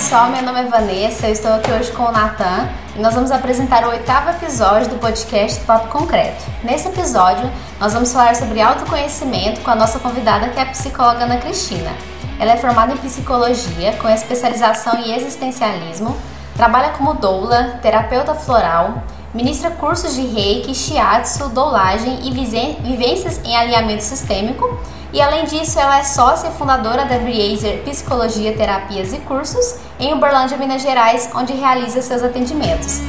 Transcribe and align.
pessoal, 0.00 0.30
meu 0.30 0.42
nome 0.42 0.60
é 0.60 0.64
Vanessa, 0.64 1.26
eu 1.26 1.32
estou 1.34 1.52
aqui 1.52 1.70
hoje 1.70 1.92
com 1.92 2.04
o 2.04 2.10
Natan 2.10 2.70
e 2.96 2.98
nós 3.00 3.14
vamos 3.14 3.30
apresentar 3.30 3.84
o 3.84 3.90
oitavo 3.90 4.30
episódio 4.30 4.88
do 4.88 4.98
podcast 4.98 5.60
Papo 5.66 5.88
Concreto. 5.88 6.42
Nesse 6.64 6.88
episódio, 6.88 7.50
nós 7.78 7.92
vamos 7.92 8.10
falar 8.10 8.34
sobre 8.34 8.62
autoconhecimento 8.62 9.60
com 9.60 9.70
a 9.70 9.74
nossa 9.74 9.98
convidada 9.98 10.48
que 10.48 10.58
é 10.58 10.62
a 10.62 10.66
psicóloga 10.66 11.24
Ana 11.24 11.36
Cristina. 11.36 11.90
Ela 12.38 12.52
é 12.52 12.56
formada 12.56 12.94
em 12.94 12.96
psicologia 12.96 13.92
com 14.00 14.08
especialização 14.08 14.94
em 14.94 15.14
existencialismo, 15.14 16.16
trabalha 16.56 16.94
como 16.94 17.12
doula, 17.12 17.78
terapeuta 17.82 18.34
floral, 18.34 19.02
ministra 19.34 19.70
cursos 19.70 20.14
de 20.14 20.26
reiki, 20.26 20.74
shiatsu, 20.74 21.48
doulagem 21.50 22.26
e 22.26 22.32
vivências 22.32 23.40
em 23.44 23.56
alinhamento 23.56 24.02
sistêmico 24.02 24.78
e 25.12 25.20
além 25.20 25.44
disso, 25.44 25.78
ela 25.78 25.98
é 25.98 26.04
sócia 26.04 26.48
e 26.48 26.52
fundadora 26.52 27.04
da 27.04 27.18
Briezer 27.18 27.82
Psicologia, 27.82 28.56
Terapias 28.56 29.12
e 29.12 29.18
Cursos 29.18 29.76
em 29.98 30.14
Uberlândia, 30.14 30.56
Minas 30.56 30.82
Gerais, 30.82 31.28
onde 31.34 31.52
realiza 31.52 32.00
seus 32.00 32.22
atendimentos. 32.22 33.00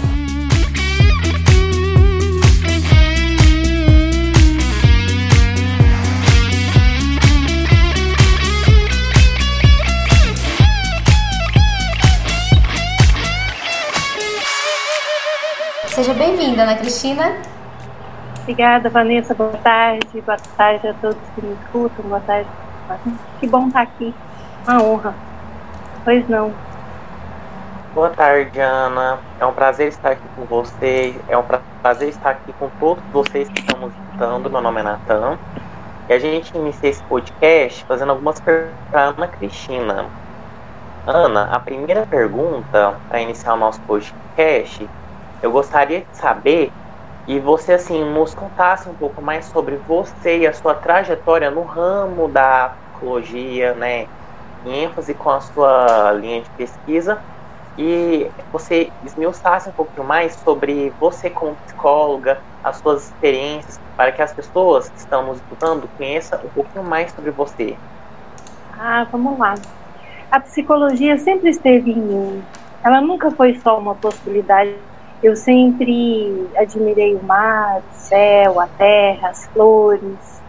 Seja 16.01 16.15
bem-vinda, 16.15 16.63
Ana 16.63 16.75
Cristina. 16.77 17.37
Obrigada, 18.41 18.89
Vanessa. 18.89 19.35
Boa 19.35 19.51
tarde. 19.51 20.19
Boa 20.25 20.37
tarde 20.57 20.87
a 20.87 20.95
todos 20.95 21.15
que 21.35 21.45
me 21.45 21.53
escutam. 21.53 22.05
Boa 22.05 22.19
tarde. 22.21 22.49
Que 23.39 23.45
bom 23.45 23.67
estar 23.67 23.81
aqui. 23.83 24.11
Uma 24.67 24.81
honra. 24.81 25.13
Pois 26.03 26.27
não. 26.27 26.51
Boa 27.93 28.09
tarde, 28.09 28.59
Ana. 28.59 29.19
É 29.39 29.45
um 29.45 29.53
prazer 29.53 29.89
estar 29.89 30.13
aqui 30.13 30.23
com 30.35 30.43
você. 30.45 31.15
É 31.29 31.37
um 31.37 31.43
prazer 31.83 32.09
estar 32.09 32.31
aqui 32.31 32.51
com 32.53 32.67
todos 32.79 33.03
vocês 33.13 33.47
que 33.47 33.59
estão 33.59 33.81
nos 33.81 33.93
escutando. 33.93 34.49
Meu 34.49 34.59
nome 34.59 34.79
é 34.79 34.83
Natan. 34.83 35.37
E 36.09 36.13
a 36.13 36.17
gente 36.17 36.57
inicia 36.57 36.89
esse 36.89 37.03
podcast 37.03 37.85
fazendo 37.85 38.09
algumas 38.09 38.39
perguntas 38.39 38.73
para 38.89 39.01
Ana 39.03 39.27
Cristina. 39.27 40.05
Ana, 41.05 41.43
a 41.51 41.59
primeira 41.59 42.07
pergunta 42.07 42.95
para 43.07 43.21
iniciar 43.21 43.53
o 43.53 43.57
nosso 43.57 43.79
podcast, 43.81 44.89
eu 45.41 45.51
gostaria 45.51 46.01
de 46.01 46.17
saber 46.17 46.71
e 47.27 47.39
você 47.39 47.73
assim 47.73 48.03
nos 48.03 48.33
contasse 48.33 48.89
um 48.89 48.93
pouco 48.95 49.21
mais 49.21 49.45
sobre 49.45 49.77
você 49.87 50.39
e 50.39 50.47
a 50.47 50.53
sua 50.53 50.73
trajetória 50.73 51.49
no 51.51 51.63
ramo 51.63 52.27
da 52.27 52.75
psicologia, 52.91 53.73
né, 53.75 54.05
em 54.65 54.83
ênfase 54.83 55.13
com 55.13 55.29
a 55.29 55.39
sua 55.39 56.11
linha 56.13 56.41
de 56.41 56.49
pesquisa 56.51 57.21
e 57.77 58.29
você 58.51 58.91
esmiuçasse 59.03 59.69
um 59.69 59.73
pouco 59.73 60.03
mais 60.03 60.35
sobre 60.35 60.91
você 60.99 61.29
como 61.29 61.55
psicóloga, 61.55 62.39
as 62.63 62.77
suas 62.77 63.05
experiências, 63.05 63.79
para 63.95 64.11
que 64.11 64.21
as 64.21 64.33
pessoas 64.33 64.89
que 64.89 64.99
estão 64.99 65.25
nos 65.25 65.37
escutando 65.37 65.89
conheçam 65.97 66.39
um 66.43 66.49
pouquinho 66.49 66.83
mais 66.83 67.11
sobre 67.11 67.31
você. 67.31 67.75
Ah, 68.73 69.07
vamos 69.11 69.39
lá. 69.39 69.55
A 70.29 70.39
psicologia 70.39 71.17
sempre 71.17 71.49
esteve 71.49 71.91
em 71.91 71.99
mim. 71.99 72.43
Ela 72.83 73.01
nunca 73.01 73.31
foi 73.31 73.59
só 73.59 73.77
uma 73.79 73.95
possibilidade 73.95 74.75
eu 75.21 75.35
sempre 75.35 76.49
admirei 76.57 77.15
o 77.15 77.23
mar, 77.23 77.79
o 77.79 77.93
céu, 77.93 78.59
a 78.59 78.67
terra, 78.67 79.29
as 79.29 79.45
flores. 79.47 80.41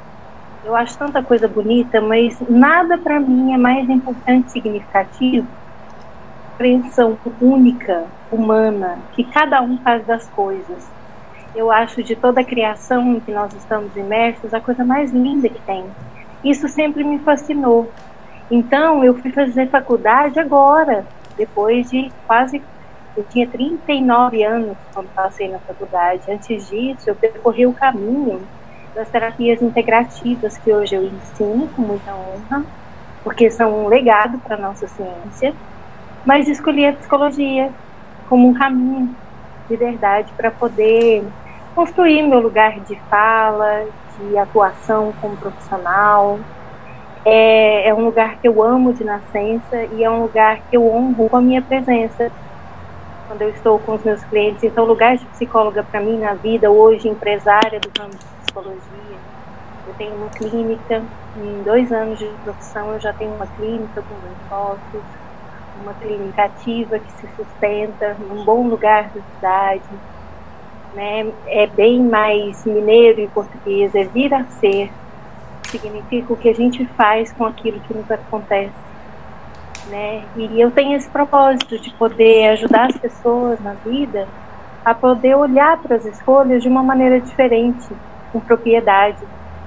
Eu 0.64 0.74
acho 0.76 0.96
tanta 0.96 1.22
coisa 1.22 1.48
bonita, 1.48 2.00
mas 2.00 2.38
nada 2.48 2.96
para 2.98 3.20
mim 3.20 3.52
é 3.52 3.58
mais 3.58 3.88
importante 3.88 4.46
e 4.48 4.50
significativo 4.50 5.48
compreensão 6.62 7.18
única, 7.40 8.06
humana, 8.30 9.02
que 9.12 9.24
cada 9.24 9.60
um 9.60 9.78
faz 9.82 10.06
das 10.06 10.28
coisas. 10.28 10.88
Eu 11.54 11.72
acho 11.72 12.02
de 12.04 12.14
toda 12.14 12.40
a 12.40 12.44
criação 12.44 13.14
em 13.14 13.20
que 13.20 13.32
nós 13.32 13.52
estamos 13.52 13.94
imersos 13.96 14.54
a 14.54 14.60
coisa 14.60 14.84
mais 14.84 15.12
linda 15.12 15.48
que 15.48 15.60
tem. 15.62 15.84
Isso 16.44 16.68
sempre 16.68 17.02
me 17.02 17.18
fascinou. 17.18 17.92
Então, 18.48 19.04
eu 19.04 19.14
fui 19.18 19.32
fazer 19.32 19.70
faculdade 19.70 20.38
agora, 20.38 21.04
depois 21.36 21.90
de 21.90 22.12
quase 22.26 22.62
eu 23.16 23.26
tinha 23.28 23.50
39 23.50 24.42
anos 24.42 24.78
quando 24.92 25.10
passei 25.14 25.48
na 25.50 25.60
faculdade. 25.60 26.30
Antes 26.30 26.66
disso, 26.66 27.08
eu 27.08 27.16
percorri 27.16 27.66
o 27.66 27.74
caminho 27.74 28.48
das 28.94 29.10
terapias 29.10 29.60
integrativas 29.60 30.58
que 30.58 30.72
hoje 30.72 30.94
eu 30.94 31.04
ensino 31.04 31.68
com 31.70 31.82
muita 31.82 32.14
honra, 32.16 32.64
porque 33.22 33.50
são 33.50 33.84
um 33.84 33.88
legado 33.88 34.40
para 34.40 34.56
a 34.56 34.60
nossa 34.60 34.86
ciência, 34.86 35.54
mas 36.24 36.48
escolhi 36.48 36.86
a 36.86 36.92
psicologia 36.94 37.74
como 38.26 38.48
um 38.48 38.54
caminho 38.54 39.16
de 39.68 39.76
verdade 39.76 40.32
para 40.36 40.50
poder 40.50 41.32
construir 41.74 42.22
meu 42.22 42.40
lugar 42.40 42.80
de 42.80 43.00
fala, 43.08 43.86
de 44.16 44.36
atuação 44.38 45.14
como 45.14 45.38
profissional. 45.38 46.40
É, 47.24 47.88
é 47.88 47.94
um 47.94 48.04
lugar 48.04 48.38
que 48.38 48.48
eu 48.48 48.62
amo 48.62 48.92
de 48.92 49.04
nascença 49.04 49.84
e 49.90 50.02
é 50.04 50.10
um 50.10 50.22
lugar 50.22 50.60
que 50.68 50.76
eu 50.76 50.86
honro 50.86 51.28
com 51.28 51.36
a 51.36 51.42
minha 51.42 51.62
presença 51.62 52.32
quando 53.32 53.42
eu 53.42 53.48
estou 53.48 53.78
com 53.78 53.94
os 53.94 54.04
meus 54.04 54.22
clientes. 54.24 54.62
Então, 54.62 54.84
lugar 54.84 55.16
de 55.16 55.24
psicóloga 55.24 55.82
para 55.82 56.02
mim 56.02 56.18
na 56.18 56.34
vida, 56.34 56.70
hoje 56.70 57.08
empresária 57.08 57.80
do 57.80 57.90
ramo 57.98 58.10
de 58.10 58.26
psicologia. 58.42 59.16
Eu 59.86 59.94
tenho 59.94 60.14
uma 60.16 60.28
clínica, 60.28 61.02
em 61.34 61.62
dois 61.62 61.90
anos 61.90 62.18
de 62.18 62.26
profissão 62.44 62.92
eu 62.92 63.00
já 63.00 63.10
tenho 63.14 63.34
uma 63.34 63.46
clínica 63.46 64.02
com 64.02 64.14
meus 64.16 64.36
sócios, 64.50 65.02
uma 65.82 65.94
clínica 65.94 66.44
ativa 66.44 66.98
que 66.98 67.12
se 67.12 67.26
sustenta 67.34 68.14
num 68.20 68.44
bom 68.44 68.68
lugar 68.68 69.04
da 69.04 69.22
cidade. 69.34 69.88
Né? 70.92 71.32
É 71.46 71.66
bem 71.66 72.02
mais 72.02 72.66
mineiro 72.66 73.18
e 73.18 73.28
português, 73.28 73.94
é 73.94 74.04
vir 74.04 74.34
a 74.34 74.44
ser. 74.60 74.92
Significa 75.68 76.34
o 76.34 76.36
que 76.36 76.50
a 76.50 76.54
gente 76.54 76.84
faz 76.88 77.32
com 77.32 77.46
aquilo 77.46 77.80
que 77.80 77.94
nos 77.94 78.10
acontece 78.10 78.91
né? 79.86 80.24
E 80.34 80.60
eu 80.60 80.70
tenho 80.70 80.96
esse 80.96 81.10
propósito 81.10 81.78
de 81.80 81.90
poder 81.96 82.48
ajudar 82.50 82.86
as 82.86 82.98
pessoas 82.98 83.60
na 83.60 83.74
vida 83.74 84.28
a 84.84 84.94
poder 84.94 85.36
olhar 85.36 85.80
para 85.80 85.96
as 85.96 86.04
escolhas 86.04 86.62
de 86.62 86.68
uma 86.68 86.82
maneira 86.82 87.20
diferente, 87.20 87.96
com 88.32 88.40
propriedade, 88.40 89.20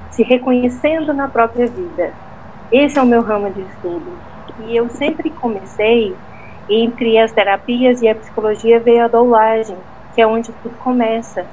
se 0.09 0.23
reconhecendo 0.23 1.13
na 1.13 1.27
própria 1.27 1.67
vida. 1.67 2.13
Esse 2.71 2.99
é 2.99 3.01
o 3.01 3.05
meu 3.05 3.21
ramo 3.21 3.53
de 3.53 3.61
estudo. 3.61 4.19
E 4.59 4.75
eu 4.75 4.89
sempre 4.89 5.29
comecei 5.29 6.15
entre 6.69 7.17
as 7.17 7.31
terapias 7.31 8.01
e 8.01 8.07
a 8.07 8.15
psicologia 8.15 8.79
veio 8.79 9.05
a 9.05 9.07
doulagem, 9.07 9.77
que 10.13 10.21
é 10.21 10.27
onde 10.27 10.51
tudo 10.53 10.75
começa, 10.77 11.45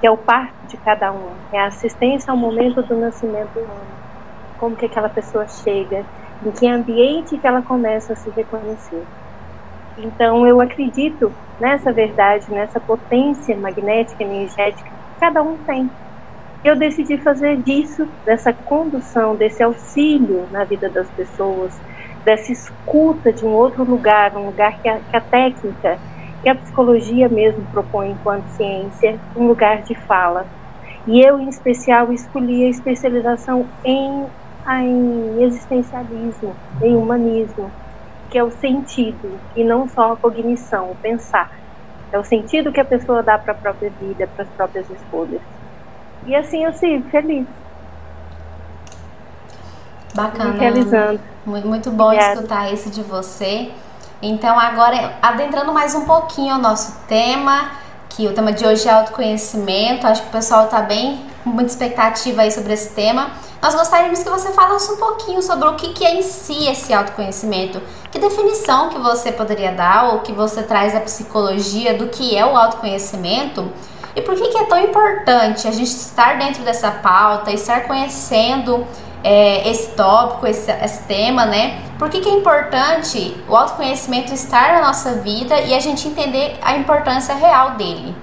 que 0.00 0.06
é 0.06 0.10
o 0.10 0.16
parto 0.16 0.54
de 0.66 0.76
cada 0.78 1.12
um, 1.12 1.36
é 1.52 1.58
a 1.58 1.66
assistência 1.66 2.30
ao 2.30 2.36
momento 2.36 2.82
do 2.82 2.96
nascimento 2.96 3.58
humano. 3.58 4.00
Como 4.56 4.76
que 4.76 4.86
aquela 4.86 5.08
pessoa 5.08 5.46
chega, 5.46 6.04
em 6.42 6.52
que 6.52 6.66
ambiente 6.66 7.38
que 7.38 7.46
ela 7.46 7.62
começa 7.62 8.12
a 8.12 8.16
se 8.16 8.30
reconhecer. 8.30 9.06
Então, 9.96 10.46
eu 10.46 10.60
acredito 10.60 11.34
nessa 11.58 11.92
verdade, 11.92 12.50
nessa 12.50 12.80
potência 12.80 13.56
magnética, 13.56 14.22
energética 14.24 14.90
que 14.90 15.18
cada 15.20 15.42
um 15.42 15.64
tem. 15.64 15.90
Eu 16.64 16.76
decidi 16.76 17.18
fazer 17.22 17.62
disso, 17.62 18.02
dessa 18.24 18.52
condução, 18.52 19.36
desse 19.36 19.62
auxílio 19.62 20.48
na 20.50 20.64
vida 20.64 20.90
das 20.90 21.10
pessoas, 21.10 21.78
dessa 22.24 22.50
escuta 22.50 23.32
de 23.32 23.44
um 23.44 23.50
outro 23.50 23.84
lugar, 23.84 24.34
um 24.36 24.46
lugar 24.46 24.80
que 24.80 24.88
a, 24.88 25.00
que 25.00 25.16
a 25.16 25.20
técnica, 25.20 26.00
que 26.42 26.48
a 26.48 26.54
psicologia 26.54 27.28
mesmo 27.28 27.66
propõe 27.66 28.12
enquanto 28.12 28.48
ciência, 28.48 29.20
um 29.36 29.46
lugar 29.46 29.82
de 29.82 29.94
fala. 30.06 30.50
E 31.06 31.20
eu, 31.20 31.38
em 31.38 31.48
especial, 31.48 32.10
escolhi 32.12 32.64
a 32.64 32.70
especialização 32.70 33.70
em 33.84 34.26
em 34.68 35.42
existencialismo, 35.42 36.56
em 36.82 36.96
humanismo, 36.96 37.70
que 38.30 38.38
é 38.38 38.42
o 38.44 38.50
sentido 38.50 39.38
e 39.54 39.62
não 39.62 39.88
só 39.88 40.12
a 40.12 40.16
cognição, 40.16 40.90
o 40.90 40.96
pensar. 40.96 41.50
É 42.10 42.18
o 42.18 42.24
sentido 42.24 42.72
que 42.72 42.80
a 42.80 42.84
pessoa 42.84 43.22
dá 43.22 43.38
para 43.38 43.52
a 43.52 43.56
própria 43.56 43.90
vida, 43.90 44.28
para 44.34 44.44
as 44.44 44.50
próprias 44.50 44.88
escolhas. 44.88 45.40
E 46.26 46.34
assim 46.34 46.64
eu 46.64 46.72
sigo 46.72 47.08
feliz. 47.10 47.46
Bacana. 50.14 50.52
realizando. 50.52 51.20
Muito 51.44 51.90
bom 51.90 52.04
Obrigada. 52.04 52.34
escutar 52.34 52.72
isso 52.72 52.88
de 52.88 53.02
você. 53.02 53.70
Então, 54.22 54.58
agora, 54.58 55.14
adentrando 55.20 55.72
mais 55.72 55.94
um 55.94 56.06
pouquinho 56.06 56.54
ao 56.54 56.60
nosso 56.60 57.06
tema, 57.06 57.72
que 58.16 58.28
o 58.28 58.32
tema 58.32 58.52
de 58.52 58.64
hoje 58.64 58.88
é 58.88 58.92
autoconhecimento. 58.92 60.06
Acho 60.06 60.22
que 60.22 60.28
o 60.28 60.32
pessoal 60.32 60.64
está 60.64 60.80
bem 60.80 61.20
com 61.42 61.50
muita 61.50 61.70
expectativa 61.70 62.42
aí 62.42 62.50
sobre 62.50 62.72
esse 62.72 62.90
tema. 62.90 63.30
Nós 63.60 63.74
gostaríamos 63.74 64.22
que 64.22 64.28
você 64.28 64.52
falasse 64.52 64.92
um 64.92 64.96
pouquinho 64.96 65.42
sobre 65.42 65.66
o 65.66 65.74
que, 65.74 66.04
é 66.04 66.14
em 66.14 66.22
si 66.22 66.68
esse 66.68 66.92
autoconhecimento. 66.92 67.82
Que 68.12 68.18
definição 68.18 68.88
que 68.88 68.98
você 68.98 69.32
poderia 69.32 69.72
dar 69.72 70.12
ou 70.12 70.20
que 70.20 70.32
você 70.32 70.62
traz 70.62 70.92
da 70.92 71.00
psicologia 71.00 71.94
do 71.94 72.08
que 72.08 72.36
é 72.36 72.44
o 72.44 72.56
autoconhecimento? 72.56 73.70
E 74.14 74.22
por 74.22 74.36
que, 74.36 74.48
que 74.48 74.58
é 74.58 74.64
tão 74.64 74.78
importante 74.78 75.66
a 75.66 75.72
gente 75.72 75.88
estar 75.88 76.38
dentro 76.38 76.62
dessa 76.62 76.90
pauta 76.90 77.50
e 77.50 77.54
estar 77.54 77.84
conhecendo 77.84 78.86
é, 79.24 79.66
esse 79.70 79.96
tópico, 79.96 80.46
esse, 80.46 80.70
esse, 80.70 81.08
tema, 81.08 81.46
né? 81.46 81.82
Por 81.98 82.10
que, 82.10 82.20
que 82.20 82.28
é 82.28 82.32
importante 82.32 83.42
o 83.48 83.56
autoconhecimento 83.56 84.34
estar 84.34 84.74
na 84.74 84.82
nossa 84.86 85.14
vida 85.14 85.58
e 85.62 85.72
a 85.72 85.80
gente 85.80 86.06
entender 86.06 86.58
a 86.60 86.76
importância 86.76 87.34
real 87.34 87.70
dele? 87.70 88.14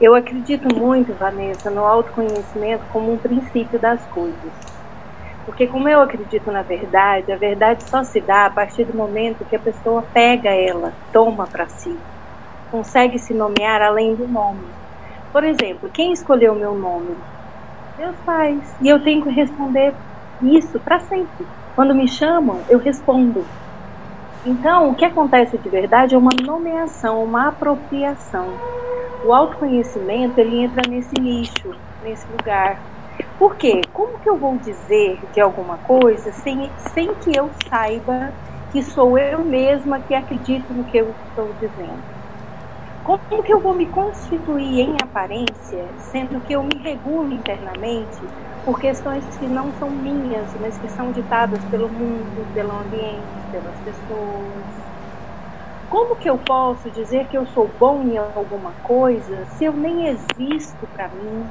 Eu 0.00 0.16
acredito 0.16 0.74
muito, 0.74 1.14
Vanessa, 1.14 1.70
no 1.70 1.84
autoconhecimento 1.84 2.84
como 2.92 3.12
um 3.12 3.16
princípio 3.16 3.78
das 3.78 4.04
coisas. 4.06 4.52
Porque 5.46 5.66
como 5.66 5.88
eu 5.88 6.00
acredito 6.00 6.50
na 6.50 6.62
verdade, 6.62 7.32
a 7.32 7.36
verdade 7.36 7.84
só 7.84 8.02
se 8.02 8.20
dá 8.20 8.46
a 8.46 8.50
partir 8.50 8.84
do 8.84 8.96
momento 8.96 9.44
que 9.44 9.56
a 9.56 9.60
pessoa 9.60 10.02
pega 10.12 10.50
ela, 10.50 10.92
toma 11.12 11.46
para 11.46 11.68
si, 11.68 11.96
consegue 12.70 13.18
se 13.18 13.32
nomear 13.32 13.80
além 13.80 14.14
do 14.14 14.26
nome. 14.26 14.66
Por 15.32 15.44
exemplo, 15.44 15.88
quem 15.88 16.12
escolheu 16.12 16.54
meu 16.54 16.74
nome? 16.74 17.16
Meus 17.98 18.16
pais. 18.20 18.76
E 18.80 18.88
eu 18.88 19.02
tenho 19.02 19.24
que 19.24 19.30
responder 19.30 19.98
isso 20.40 20.80
para 20.84 21.00
sempre. 21.00 21.48
Quando 21.74 21.96
me 21.96 22.06
chamam, 22.08 22.64
eu 22.68 22.78
respondo. 22.78 23.50
Então, 24.44 24.90
o 24.90 24.94
que 24.96 25.04
acontece 25.04 25.58
de 25.58 25.68
verdade 25.68 26.14
é 26.14 26.18
uma 26.18 26.30
nomeação, 26.46 27.24
uma 27.24 27.48
apropriação. 27.48 28.56
O 29.24 29.32
autoconhecimento, 29.34 30.38
ele 30.38 30.62
entra 30.62 30.82
nesse 30.88 31.12
nicho, 31.20 31.70
nesse 32.00 32.30
lugar. 32.30 32.80
Por 33.36 33.56
quê? 33.56 33.80
Como 33.92 34.20
que 34.20 34.30
eu 34.30 34.38
vou 34.38 34.58
dizer 34.60 35.28
de 35.32 35.40
alguma 35.40 35.78
coisa 35.78 36.30
sem, 36.32 36.72
sem 36.94 37.08
que 37.16 37.36
eu 37.36 37.50
saiba 37.68 38.32
que 38.70 38.80
sou 38.82 39.18
eu 39.18 39.44
mesma 39.44 40.00
que 40.00 40.14
acredito 40.14 40.72
no 40.72 40.84
que 40.84 40.98
eu 40.98 41.16
estou 41.28 41.52
dizendo? 41.54 42.17
Como 43.08 43.42
que 43.42 43.54
eu 43.54 43.62
vou 43.62 43.74
me 43.74 43.86
constituir 43.86 44.80
em 44.80 44.96
aparência, 45.02 45.94
sendo 45.96 46.42
que 46.42 46.52
eu 46.52 46.62
me 46.62 46.76
regulo 46.76 47.32
internamente 47.32 48.20
por 48.62 48.78
questões 48.78 49.24
que 49.38 49.48
não 49.48 49.72
são 49.72 49.88
minhas, 49.88 50.54
mas 50.60 50.76
que 50.76 50.90
são 50.90 51.10
ditadas 51.10 51.64
pelo 51.64 51.88
mundo, 51.88 52.46
pelo 52.52 52.70
ambiente, 52.70 53.48
pelas 53.50 53.80
pessoas? 53.80 54.66
Como 55.88 56.16
que 56.16 56.28
eu 56.28 56.36
posso 56.36 56.90
dizer 56.90 57.28
que 57.28 57.38
eu 57.38 57.46
sou 57.46 57.74
bom 57.80 58.02
em 58.02 58.18
alguma 58.18 58.74
coisa 58.82 59.46
se 59.46 59.64
eu 59.64 59.72
nem 59.72 60.08
existo 60.08 60.86
para 60.94 61.08
mim? 61.08 61.50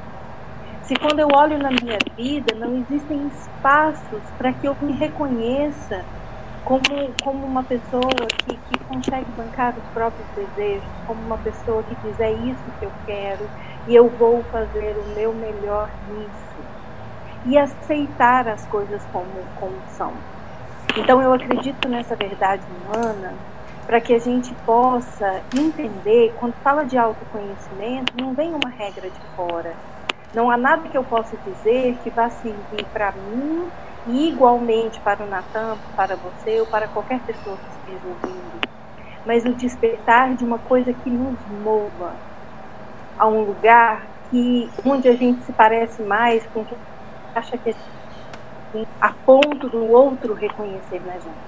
Se 0.80 0.94
quando 0.94 1.18
eu 1.18 1.26
olho 1.34 1.58
na 1.58 1.70
minha 1.70 1.98
vida 2.16 2.54
não 2.54 2.76
existem 2.76 3.26
espaços 3.26 4.22
para 4.38 4.52
que 4.54 4.68
eu 4.68 4.76
me 4.80 4.96
reconheça 4.96 6.06
como, 6.64 7.14
como 7.22 7.46
uma 7.46 7.64
pessoa 7.64 8.10
que, 8.44 8.58
que 8.58 8.84
consegue 8.84 9.32
bancar 9.32 9.78
os 9.78 9.84
próprios 9.92 10.28
desejos, 10.34 10.92
como 11.04 11.22
uma 11.24 11.38
pessoa 11.38 11.84
que 11.84 11.96
diz 11.96 12.18
é 12.20 12.32
isso 12.32 12.72
que 12.78 12.86
eu 12.86 12.92
quero 13.04 13.50
e 13.86 13.94
eu 13.94 14.08
vou 14.16 14.44
fazer 14.50 14.98
o 14.98 15.14
meu 15.14 15.34
melhor 15.34 15.90
nisso. 16.02 16.68
E 17.44 17.56
aceitar 17.56 18.48
as 18.48 18.66
coisas 18.66 19.06
como, 19.06 19.50
como 19.54 19.82
são. 19.86 20.24
Então 20.96 21.22
eu 21.22 21.32
acredito 21.32 21.88
nessa 21.88 22.16
verdade 22.16 22.66
humana 22.70 23.38
para 23.86 24.00
que 24.00 24.12
a 24.12 24.18
gente 24.18 24.54
possa 24.66 25.44
entender, 25.56 26.34
quando 26.36 26.54
fala 26.62 26.84
de 26.84 26.98
autoconhecimento, 26.98 28.12
não 28.20 28.34
vem 28.34 28.54
uma 28.54 28.68
regra 28.70 29.10
de 29.10 29.22
fora 29.34 29.78
não 30.32 30.50
há 30.50 30.56
nada 30.56 30.88
que 30.88 30.96
eu 30.98 31.04
possa 31.04 31.36
dizer 31.38 31.98
que 32.02 32.10
vá 32.10 32.28
servir 32.30 32.86
para 32.92 33.12
mim 33.12 33.70
igualmente 34.08 35.00
para 35.02 35.24
o 35.24 35.28
Natan, 35.28 35.78
para 35.96 36.16
você 36.16 36.60
ou 36.60 36.66
para 36.66 36.88
qualquer 36.88 37.20
pessoa 37.24 37.58
que 37.58 37.70
esteja 37.70 38.08
ouvindo. 38.08 38.60
Mas 39.26 39.44
o 39.44 39.54
despertar 39.54 40.34
de 40.36 40.44
uma 40.44 40.58
coisa 40.58 40.92
que 40.92 41.10
nos 41.10 41.38
mova 41.46 42.18
a 43.18 43.28
um 43.28 43.42
lugar 43.42 44.08
que 44.30 44.70
onde 44.84 45.08
a 45.08 45.16
gente 45.16 45.44
se 45.44 45.52
parece 45.52 46.02
mais 46.02 46.46
com 46.48 46.64
quem 46.64 46.78
acha 47.34 47.58
que 47.58 47.74
a 49.00 49.12
ponto 49.24 49.68
do 49.68 49.84
outro 49.86 50.34
reconhecer 50.34 51.00
na 51.04 51.18
gente. 51.18 51.38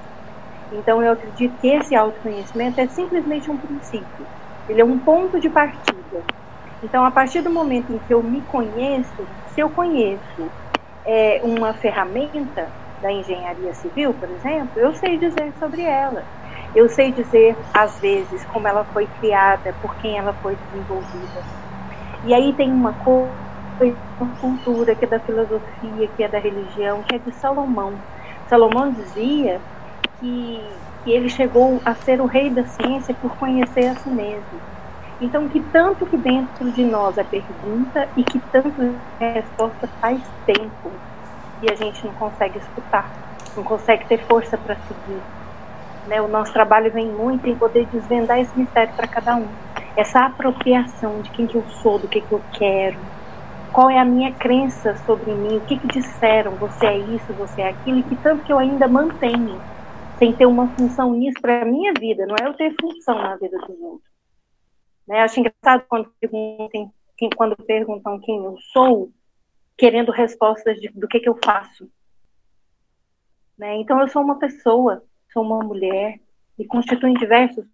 Então 0.73 1.03
eu 1.03 1.13
acredito 1.13 1.59
que 1.61 1.69
esse 1.69 1.95
autoconhecimento 1.95 2.81
é 2.81 2.89
simplesmente 2.89 3.51
um 3.51 3.59
princípio. 3.59 4.27
Ele 4.69 4.81
é 4.81 4.85
um 4.85 4.99
ponto 4.99 5.41
de 5.41 5.51
partida 5.51 6.25
então, 6.83 7.05
a 7.05 7.11
partir 7.11 7.43
do 7.43 7.51
momento 7.51 7.93
em 7.93 7.99
que 7.99 8.13
eu 8.13 8.23
me 8.23 8.43
conheço, 8.43 9.29
se 9.47 9.61
eu 9.61 9.69
conheço 9.71 10.51
é, 11.05 11.41
uma 11.43 11.75
ferramenta 11.75 12.73
da 13.01 13.11
engenharia 13.13 13.73
civil, 13.75 14.15
por 14.15 14.31
exemplo, 14.31 14.73
eu 14.77 14.93
sei 14.95 15.19
dizer 15.19 15.55
sobre 15.57 15.83
ela. 15.83 16.27
Eu 16.75 16.89
sei 16.89 17.13
dizer, 17.13 17.57
às 17.75 17.99
vezes, 18.01 18.45
como 18.47 18.69
ela 18.69 18.85
foi 18.85 19.07
criada, 19.07 19.73
por 19.81 19.97
quem 19.97 20.19
ela 20.19 20.35
foi 20.35 20.57
desenvolvida. 20.57 21.41
E 22.23 22.35
aí 22.35 22.55
tem 22.57 22.73
uma 22.73 22.93
coisa, 22.95 23.41
uma 24.21 24.37
cultura 24.37 24.95
que 24.95 25.05
é 25.05 25.09
da 25.09 25.21
filosofia, 25.21 26.09
que 26.15 26.23
é 26.23 26.29
da 26.29 26.39
religião, 26.39 27.03
que 27.03 27.15
é 27.15 27.19
de 27.19 27.33
Salomão. 27.33 28.05
Salomão 28.47 28.93
dizia 28.93 29.63
que, 30.19 30.85
que 31.03 31.11
ele 31.13 31.29
chegou 31.29 31.81
a 31.85 31.95
ser 31.95 32.21
o 32.21 32.27
rei 32.27 32.53
da 32.55 32.65
ciência 32.67 33.15
por 33.15 33.37
conhecer 33.39 33.87
a 33.87 33.97
si 33.97 34.11
mesmo. 34.11 34.61
Então, 35.21 35.49
que 35.49 35.61
tanto 35.61 36.07
que 36.07 36.17
dentro 36.17 36.73
de 36.73 36.85
nós 36.85 37.19
é 37.19 37.25
pergunta 37.25 38.11
e 38.17 38.25
que 38.25 38.41
tanto 38.51 38.81
é 39.21 39.33
resposta 39.33 39.87
faz 40.01 40.23
tempo 40.47 41.03
e 41.61 41.71
a 41.71 41.75
gente 41.75 42.03
não 42.05 42.15
consegue 42.15 42.59
escutar, 42.59 43.13
não 43.55 43.63
consegue 43.63 44.09
ter 44.09 44.27
força 44.27 44.57
para 44.57 44.77
seguir. 44.81 45.23
Né? 46.07 46.23
O 46.23 46.29
nosso 46.29 46.53
trabalho 46.55 46.91
vem 46.91 47.13
muito 47.13 47.47
em 47.47 47.59
poder 47.59 47.87
desvendar 47.87 48.41
esse 48.41 48.57
mistério 48.57 48.95
para 48.97 49.07
cada 49.07 49.37
um. 49.37 49.59
Essa 49.95 50.25
apropriação 50.25 51.21
de 51.21 51.31
quem 51.31 51.47
que 51.47 51.57
eu 51.59 51.69
sou, 51.69 51.99
do 51.99 52.09
que, 52.09 52.23
que 52.23 52.33
eu 52.33 52.43
quero, 52.51 53.07
qual 53.71 53.91
é 53.91 53.99
a 53.99 54.05
minha 54.05 54.35
crença 54.35 54.97
sobre 55.05 55.35
mim, 55.35 55.59
o 55.59 55.65
que, 55.67 55.79
que 55.79 55.87
disseram, 55.89 56.57
você 56.57 56.87
é 56.87 56.99
isso, 56.99 57.35
você 57.35 57.61
é 57.61 57.69
aquilo, 57.69 57.99
e 57.99 58.05
que 58.05 58.17
tanto 58.17 58.43
que 58.43 58.53
eu 58.53 58.59
ainda 58.59 58.89
mantenho, 58.89 59.63
sem 60.19 60.35
ter 60.35 60.47
uma 60.47 60.75
função 60.75 61.13
nisso 61.13 61.41
para 61.41 61.63
a 61.63 61.65
minha 61.65 61.93
vida, 61.93 62.27
não 62.27 62.35
é 62.41 62.49
eu 62.49 62.55
ter 62.55 62.75
função 62.81 63.17
na 63.17 63.37
vida 63.37 63.59
dos 63.59 63.81
outros. 63.81 64.10
Né? 65.11 65.23
Acho 65.23 65.41
engraçado 65.41 65.85
quando 65.89 66.09
perguntam, 66.21 66.95
quando 67.37 67.57
perguntam 67.57 68.21
quem 68.21 68.45
eu 68.45 68.57
sou, 68.73 69.13
querendo 69.77 70.13
respostas 70.13 70.81
de, 70.81 70.89
do 70.91 71.09
que, 71.09 71.19
que 71.19 71.29
eu 71.29 71.37
faço. 71.45 71.91
Né? 73.59 73.75
Então, 73.79 74.01
eu 74.01 74.07
sou 74.07 74.23
uma 74.23 74.39
pessoa, 74.39 75.05
sou 75.33 75.43
uma 75.43 75.65
mulher, 75.65 76.21
e 76.57 76.65
constituo 76.65 77.13
diversos 77.15 77.67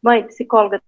mãe, 0.00 0.24
psicóloga, 0.28 0.80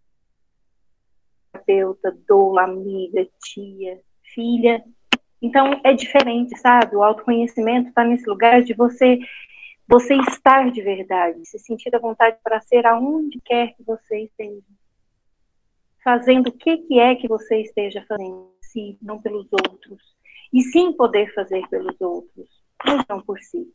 terapeuta, 1.53 2.17
doula, 2.29 2.63
amiga, 2.63 3.27
tia, 3.43 4.01
filha. 4.33 4.85
Então, 5.43 5.81
é 5.83 5.93
diferente, 5.95 6.57
sabe? 6.61 6.95
O 6.95 7.03
autoconhecimento 7.03 7.89
está 7.89 8.05
nesse 8.05 8.25
lugar 8.31 8.63
de 8.63 8.73
você 8.73 9.19
você 9.89 10.15
estar 10.15 10.71
de 10.71 10.81
verdade, 10.81 11.45
se 11.45 11.59
sentir 11.59 11.93
à 11.93 11.99
vontade 11.99 12.39
para 12.45 12.61
ser 12.61 12.87
aonde 12.87 13.41
quer 13.41 13.75
que 13.75 13.83
você 13.83 14.21
esteja 14.21 14.63
fazendo 16.03 16.49
o 16.49 16.53
que, 16.53 16.79
que 16.79 16.99
é 16.99 17.15
que 17.15 17.29
você 17.29 17.63
esteja 17.63 18.05
fazendo, 18.09 18.55
si, 18.61 18.99
não 19.01 19.21
pelos 19.21 19.47
outros. 19.53 20.03
E 20.53 20.63
sim 20.63 20.93
poder 20.93 21.33
fazer 21.35 21.67
pelos 21.69 22.01
outros, 22.01 22.49
mas 22.85 23.05
não 23.09 23.21
por 23.21 23.39
si. 23.41 23.73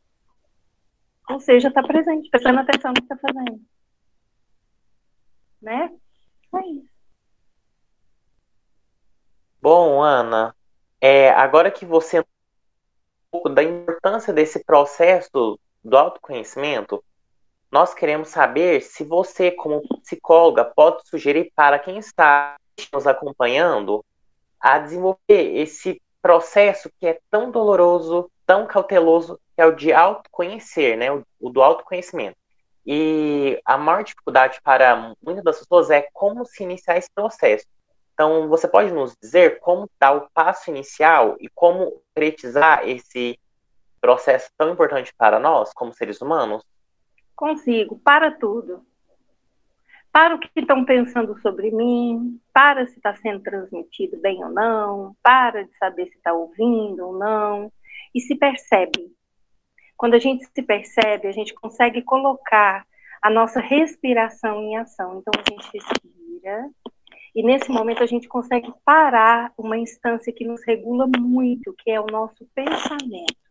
Ou 1.29 1.39
seja, 1.39 1.69
está 1.69 1.81
presente, 1.81 2.29
prestando 2.29 2.59
atenção 2.59 2.91
no 2.91 2.95
que 2.95 3.13
está 3.13 3.17
fazendo. 3.17 3.61
Né? 5.61 5.91
É 6.53 6.67
isso. 6.69 6.95
Bom, 9.61 10.01
Ana, 10.01 10.55
é, 11.01 11.31
agora 11.31 11.71
que 11.71 11.85
você 11.85 12.19
um 12.19 12.23
pouco 13.31 13.49
da 13.49 13.63
importância 13.63 14.31
desse 14.31 14.63
processo 14.63 15.59
do 15.83 15.97
autoconhecimento, 15.97 17.03
nós 17.75 17.93
queremos 17.93 18.29
saber 18.29 18.81
se 18.81 19.03
você, 19.03 19.51
como 19.51 19.83
psicóloga, 20.01 20.63
pode 20.63 21.05
sugerir 21.09 21.51
para 21.53 21.77
quem 21.77 21.97
está 21.97 22.55
nos 22.93 23.05
acompanhando 23.05 24.01
a 24.57 24.79
desenvolver 24.79 25.57
esse 25.57 26.01
processo 26.21 26.89
que 26.97 27.05
é 27.05 27.19
tão 27.29 27.51
doloroso, 27.51 28.31
tão 28.45 28.65
cauteloso, 28.65 29.37
que 29.53 29.61
é 29.61 29.65
o 29.65 29.75
de 29.75 29.91
autoconhecer, 29.91 30.97
né? 30.97 31.11
O, 31.37 31.49
do 31.49 31.61
autoconhecimento. 31.61 32.37
E 32.85 33.59
a 33.65 33.77
maior 33.77 34.05
dificuldade 34.05 34.57
para 34.63 35.13
muitas 35.21 35.43
das 35.43 35.59
pessoas 35.59 35.89
é 35.89 36.07
como 36.13 36.45
se 36.45 36.63
iniciar 36.63 36.95
esse 36.95 37.09
processo. 37.13 37.65
Então, 38.13 38.47
você 38.47 38.69
pode 38.69 38.89
nos 38.93 39.13
dizer 39.21 39.59
como 39.59 39.89
dar 39.99 40.13
o 40.13 40.29
passo 40.33 40.69
inicial 40.69 41.35
e 41.41 41.49
como 41.49 41.91
concretizar 41.91 42.87
esse 42.87 43.37
processo 43.99 44.49
tão 44.57 44.71
importante 44.71 45.13
para 45.17 45.41
nós, 45.41 45.73
como 45.73 45.91
seres 45.91 46.21
humanos? 46.21 46.63
Consigo, 47.35 47.99
para 47.99 48.31
tudo. 48.31 48.85
Para 50.11 50.35
o 50.35 50.39
que 50.39 50.49
estão 50.55 50.85
pensando 50.85 51.37
sobre 51.41 51.71
mim, 51.71 52.39
para 52.53 52.87
se 52.87 52.95
está 52.95 53.13
sendo 53.17 53.41
transmitido 53.41 54.17
bem 54.21 54.43
ou 54.43 54.49
não, 54.49 55.15
para 55.21 55.65
de 55.65 55.77
saber 55.77 56.07
se 56.07 56.15
está 56.15 56.33
ouvindo 56.33 57.05
ou 57.05 57.19
não, 57.19 57.71
e 58.13 58.21
se 58.21 58.33
percebe. 58.35 59.13
Quando 59.97 60.13
a 60.13 60.19
gente 60.19 60.45
se 60.45 60.61
percebe, 60.61 61.27
a 61.27 61.31
gente 61.31 61.53
consegue 61.53 62.01
colocar 62.01 62.85
a 63.21 63.29
nossa 63.29 63.59
respiração 63.59 64.61
em 64.61 64.77
ação. 64.77 65.19
Então 65.19 65.33
a 65.37 65.49
gente 65.49 65.69
respira 65.73 66.69
E 67.35 67.43
nesse 67.43 67.69
momento 67.69 68.03
a 68.03 68.05
gente 68.05 68.27
consegue 68.27 68.71
parar 68.85 69.51
uma 69.57 69.77
instância 69.77 70.31
que 70.31 70.45
nos 70.45 70.63
regula 70.63 71.07
muito, 71.07 71.73
que 71.77 71.91
é 71.91 71.99
o 71.99 72.07
nosso 72.07 72.47
pensamento. 72.53 73.44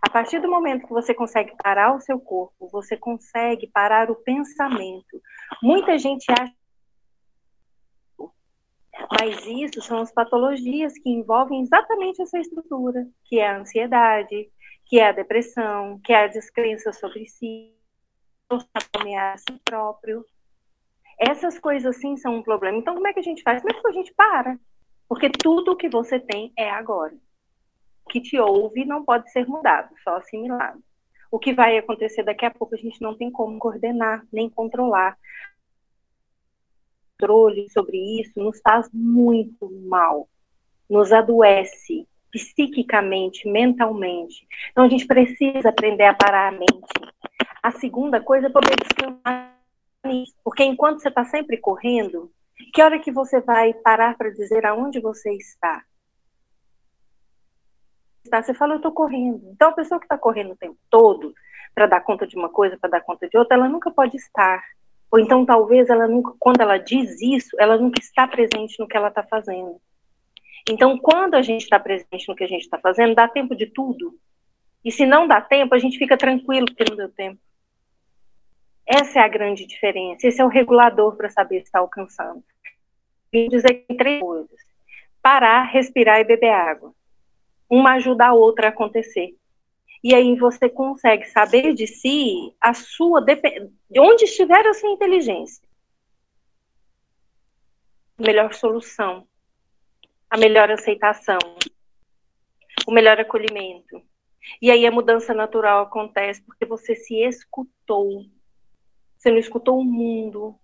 A 0.00 0.10
partir 0.10 0.40
do 0.40 0.50
momento 0.50 0.86
que 0.86 0.92
você 0.92 1.12
consegue 1.12 1.54
parar 1.62 1.94
o 1.94 2.00
seu 2.00 2.20
corpo, 2.20 2.68
você 2.70 2.96
consegue 2.96 3.66
parar 3.66 4.10
o 4.10 4.16
pensamento. 4.16 5.20
Muita 5.62 5.98
gente 5.98 6.30
acha. 6.30 6.52
Mas 9.20 9.46
isso 9.46 9.80
são 9.82 9.98
as 9.98 10.12
patologias 10.12 10.92
que 10.94 11.10
envolvem 11.10 11.62
exatamente 11.62 12.20
essa 12.22 12.38
estrutura, 12.38 13.06
que 13.24 13.38
é 13.38 13.48
a 13.48 13.58
ansiedade, 13.58 14.50
que 14.86 14.98
é 14.98 15.08
a 15.08 15.12
depressão, 15.12 16.00
que 16.02 16.12
é 16.12 16.24
a 16.24 16.28
descrença 16.28 16.92
sobre 16.92 17.26
si, 17.26 17.72
nomear 18.96 19.34
a 19.34 19.38
si 19.38 19.60
próprio. 19.64 20.24
Essas 21.18 21.58
coisas 21.58 21.96
sim 21.96 22.16
são 22.16 22.36
um 22.36 22.42
problema. 22.42 22.78
Então, 22.78 22.94
como 22.94 23.06
é 23.06 23.12
que 23.12 23.20
a 23.20 23.22
gente 23.22 23.42
faz? 23.42 23.60
Como 23.60 23.76
é 23.76 23.80
que 23.80 23.88
a 23.88 23.92
gente 23.92 24.14
para? 24.14 24.58
Porque 25.08 25.30
tudo 25.30 25.76
que 25.76 25.88
você 25.88 26.18
tem 26.20 26.52
é 26.56 26.70
agora. 26.70 27.14
Que 28.08 28.20
te 28.20 28.38
ouve 28.38 28.84
não 28.84 29.04
pode 29.04 29.30
ser 29.30 29.46
mudado, 29.46 29.94
só 30.02 30.16
assimilado. 30.16 30.82
O 31.30 31.38
que 31.38 31.52
vai 31.52 31.76
acontecer 31.76 32.22
daqui 32.22 32.46
a 32.46 32.50
pouco 32.50 32.74
a 32.74 32.78
gente 32.78 33.00
não 33.02 33.14
tem 33.14 33.30
como 33.30 33.58
coordenar, 33.58 34.24
nem 34.32 34.48
controlar. 34.48 35.16
O 37.16 37.20
controle 37.20 37.68
sobre 37.70 37.98
isso 38.20 38.40
nos 38.40 38.60
faz 38.60 38.88
muito 38.92 39.70
mal, 39.88 40.28
nos 40.88 41.12
adoece 41.12 42.08
psiquicamente, 42.30 43.48
mentalmente. 43.48 44.46
Então 44.70 44.84
a 44.84 44.88
gente 44.88 45.06
precisa 45.06 45.68
aprender 45.68 46.04
a 46.04 46.14
parar 46.14 46.48
a 46.48 46.52
mente. 46.52 46.94
A 47.62 47.70
segunda 47.72 48.20
coisa 48.20 48.46
é 48.46 48.50
poder 48.50 48.76
descansar 48.76 49.58
nisso, 50.06 50.34
porque 50.44 50.62
enquanto 50.62 51.00
você 51.00 51.08
está 51.08 51.24
sempre 51.24 51.58
correndo, 51.58 52.30
que 52.72 52.82
hora 52.82 52.98
que 52.98 53.10
você 53.10 53.40
vai 53.40 53.74
parar 53.74 54.16
para 54.16 54.30
dizer 54.30 54.64
aonde 54.64 55.00
você 55.00 55.32
está? 55.34 55.84
Você 58.30 58.54
fala, 58.54 58.74
eu 58.74 58.76
estou 58.76 58.92
correndo. 58.92 59.42
Então, 59.52 59.70
a 59.70 59.72
pessoa 59.72 59.98
que 59.98 60.06
está 60.06 60.18
correndo 60.18 60.52
o 60.52 60.56
tempo 60.56 60.76
todo 60.90 61.32
para 61.74 61.86
dar 61.86 62.00
conta 62.00 62.26
de 62.26 62.36
uma 62.36 62.48
coisa, 62.48 62.76
para 62.76 62.90
dar 62.90 63.00
conta 63.00 63.28
de 63.28 63.36
outra, 63.36 63.56
ela 63.56 63.68
nunca 63.68 63.90
pode 63.90 64.16
estar. 64.16 64.62
Ou 65.10 65.18
então, 65.18 65.44
talvez, 65.44 65.88
ela 65.88 66.06
nunca, 66.06 66.32
quando 66.38 66.60
ela 66.60 66.76
diz 66.76 67.20
isso, 67.22 67.56
ela 67.58 67.78
nunca 67.78 68.00
está 68.00 68.26
presente 68.26 68.78
no 68.78 68.86
que 68.86 68.96
ela 68.96 69.08
está 69.08 69.22
fazendo. 69.22 69.80
Então, 70.68 70.98
quando 70.98 71.34
a 71.34 71.42
gente 71.42 71.62
está 71.62 71.78
presente 71.78 72.28
no 72.28 72.34
que 72.34 72.44
a 72.44 72.48
gente 72.48 72.62
está 72.62 72.78
fazendo, 72.78 73.14
dá 73.14 73.26
tempo 73.26 73.54
de 73.54 73.66
tudo. 73.66 74.14
E 74.84 74.92
se 74.92 75.06
não 75.06 75.26
dá 75.26 75.40
tempo, 75.40 75.74
a 75.74 75.78
gente 75.78 75.98
fica 75.98 76.16
tranquilo 76.16 76.66
porque 76.66 76.84
não 76.88 76.96
deu 76.96 77.08
tempo. 77.10 77.40
Essa 78.86 79.20
é 79.20 79.22
a 79.22 79.28
grande 79.28 79.66
diferença. 79.66 80.26
Esse 80.26 80.40
é 80.40 80.44
o 80.44 80.48
regulador 80.48 81.16
para 81.16 81.28
saber 81.28 81.60
se 81.60 81.64
está 81.64 81.78
alcançando. 81.78 82.42
Vim 83.32 83.48
dizer 83.48 83.84
três 83.98 84.20
coisas: 84.20 84.58
parar, 85.22 85.64
respirar 85.64 86.20
e 86.20 86.24
beber 86.24 86.50
água. 86.50 86.94
Uma 87.68 87.94
ajuda 87.94 88.26
a 88.26 88.34
outra 88.34 88.66
a 88.66 88.70
acontecer. 88.70 89.36
E 90.02 90.14
aí 90.14 90.36
você 90.36 90.68
consegue 90.68 91.26
saber 91.26 91.74
de 91.74 91.86
si 91.86 92.54
a 92.60 92.72
sua 92.72 93.20
de 93.20 94.00
onde 94.00 94.24
estiver 94.24 94.66
a 94.66 94.74
sua 94.74 94.90
inteligência. 94.90 95.66
Melhor 98.18 98.54
solução 98.54 99.26
a 100.30 100.36
melhor 100.36 100.70
aceitação, 100.70 101.38
o 102.86 102.92
melhor 102.92 103.18
acolhimento. 103.18 104.02
E 104.60 104.70
aí 104.70 104.86
a 104.86 104.90
mudança 104.90 105.32
natural 105.34 105.84
acontece 105.84 106.42
porque 106.42 106.64
você 106.64 106.94
se 106.94 107.16
escutou. 107.16 108.24
Você 109.16 109.30
não 109.30 109.38
escutou 109.38 109.78
o 109.78 109.84
mundo, 109.84 110.54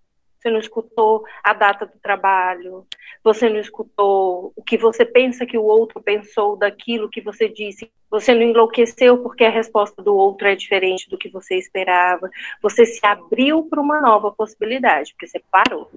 você 0.45 0.51
não 0.51 0.59
escutou 0.59 1.25
a 1.43 1.53
data 1.53 1.87
do 1.87 1.97
trabalho, 1.99 2.85
você 3.23 3.49
não 3.49 3.59
escutou 3.59 4.53
o 4.55 4.63
que 4.63 4.77
você 4.77 5.03
pensa 5.03 5.43
que 5.43 5.57
o 5.57 5.63
outro 5.63 5.99
pensou 5.99 6.55
daquilo 6.55 7.09
que 7.09 7.19
você 7.19 7.49
disse, 7.49 7.91
você 8.11 8.35
não 8.35 8.43
enlouqueceu 8.43 9.17
porque 9.23 9.43
a 9.43 9.49
resposta 9.49 10.03
do 10.03 10.15
outro 10.15 10.47
é 10.47 10.55
diferente 10.55 11.09
do 11.09 11.17
que 11.17 11.29
você 11.29 11.55
esperava, 11.57 12.29
você 12.61 12.85
se 12.85 13.03
abriu 13.03 13.63
para 13.63 13.81
uma 13.81 13.99
nova 13.99 14.31
possibilidade, 14.31 15.13
porque 15.13 15.25
você 15.25 15.41
parou. 15.49 15.89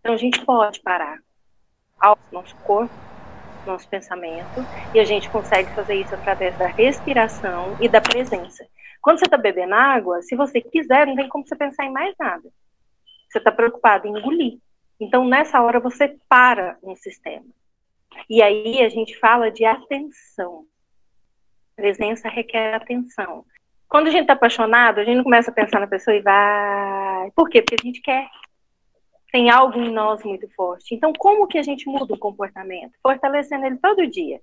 Então 0.00 0.14
a 0.14 0.18
gente 0.18 0.44
pode 0.44 0.80
parar 0.80 1.20
ao 2.00 2.18
nosso 2.32 2.56
corpo, 2.56 2.92
nosso 3.64 3.88
pensamento, 3.88 4.66
e 4.92 4.98
a 4.98 5.04
gente 5.04 5.30
consegue 5.30 5.72
fazer 5.72 5.94
isso 5.94 6.16
através 6.16 6.58
da 6.58 6.66
respiração 6.66 7.76
e 7.80 7.88
da 7.88 8.00
presença. 8.00 8.66
Quando 9.00 9.20
você 9.20 9.26
está 9.26 9.36
bebendo 9.36 9.74
água, 9.74 10.20
se 10.20 10.34
você 10.34 10.60
quiser, 10.60 11.06
não 11.06 11.14
tem 11.14 11.28
como 11.28 11.46
você 11.46 11.54
pensar 11.54 11.84
em 11.84 11.92
mais 11.92 12.12
nada. 12.18 12.50
Você 13.34 13.38
está 13.38 13.50
preocupado 13.50 14.06
em 14.06 14.16
engolir. 14.16 14.58
Então, 15.00 15.26
nessa 15.26 15.60
hora, 15.60 15.80
você 15.80 16.16
para 16.28 16.78
um 16.80 16.94
sistema. 16.94 17.44
E 18.30 18.40
aí 18.40 18.80
a 18.80 18.88
gente 18.88 19.18
fala 19.18 19.50
de 19.50 19.64
atenção. 19.64 20.66
Presença 21.74 22.28
requer 22.28 22.74
atenção. 22.74 23.44
Quando 23.88 24.06
a 24.06 24.10
gente 24.10 24.22
está 24.22 24.34
apaixonado, 24.34 25.00
a 25.00 25.04
gente 25.04 25.16
não 25.16 25.24
começa 25.24 25.50
a 25.50 25.54
pensar 25.54 25.80
na 25.80 25.88
pessoa 25.88 26.16
e 26.16 26.22
vai. 26.22 27.28
Por 27.32 27.48
quê? 27.48 27.60
Porque 27.60 27.74
a 27.74 27.84
gente 27.84 28.00
quer 28.00 28.28
tem 29.32 29.50
algo 29.50 29.80
em 29.80 29.90
nós 29.90 30.22
muito 30.22 30.48
forte. 30.54 30.94
Então, 30.94 31.12
como 31.12 31.48
que 31.48 31.58
a 31.58 31.62
gente 31.64 31.88
muda 31.88 32.14
o 32.14 32.18
comportamento? 32.18 32.92
Fortalecendo 33.02 33.66
ele 33.66 33.78
todo 33.78 34.06
dia. 34.06 34.40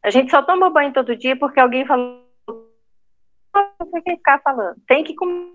A 0.00 0.10
gente 0.10 0.30
só 0.30 0.40
toma 0.42 0.70
banho 0.70 0.92
todo 0.92 1.16
dia 1.16 1.36
porque 1.36 1.58
alguém 1.58 1.84
falou. 1.84 2.22
Tem 3.90 4.02
que 4.02 4.10
ficar 4.12 4.40
falando. 4.42 4.80
Tem 4.86 5.02
que 5.02 5.16
comer 5.16 5.53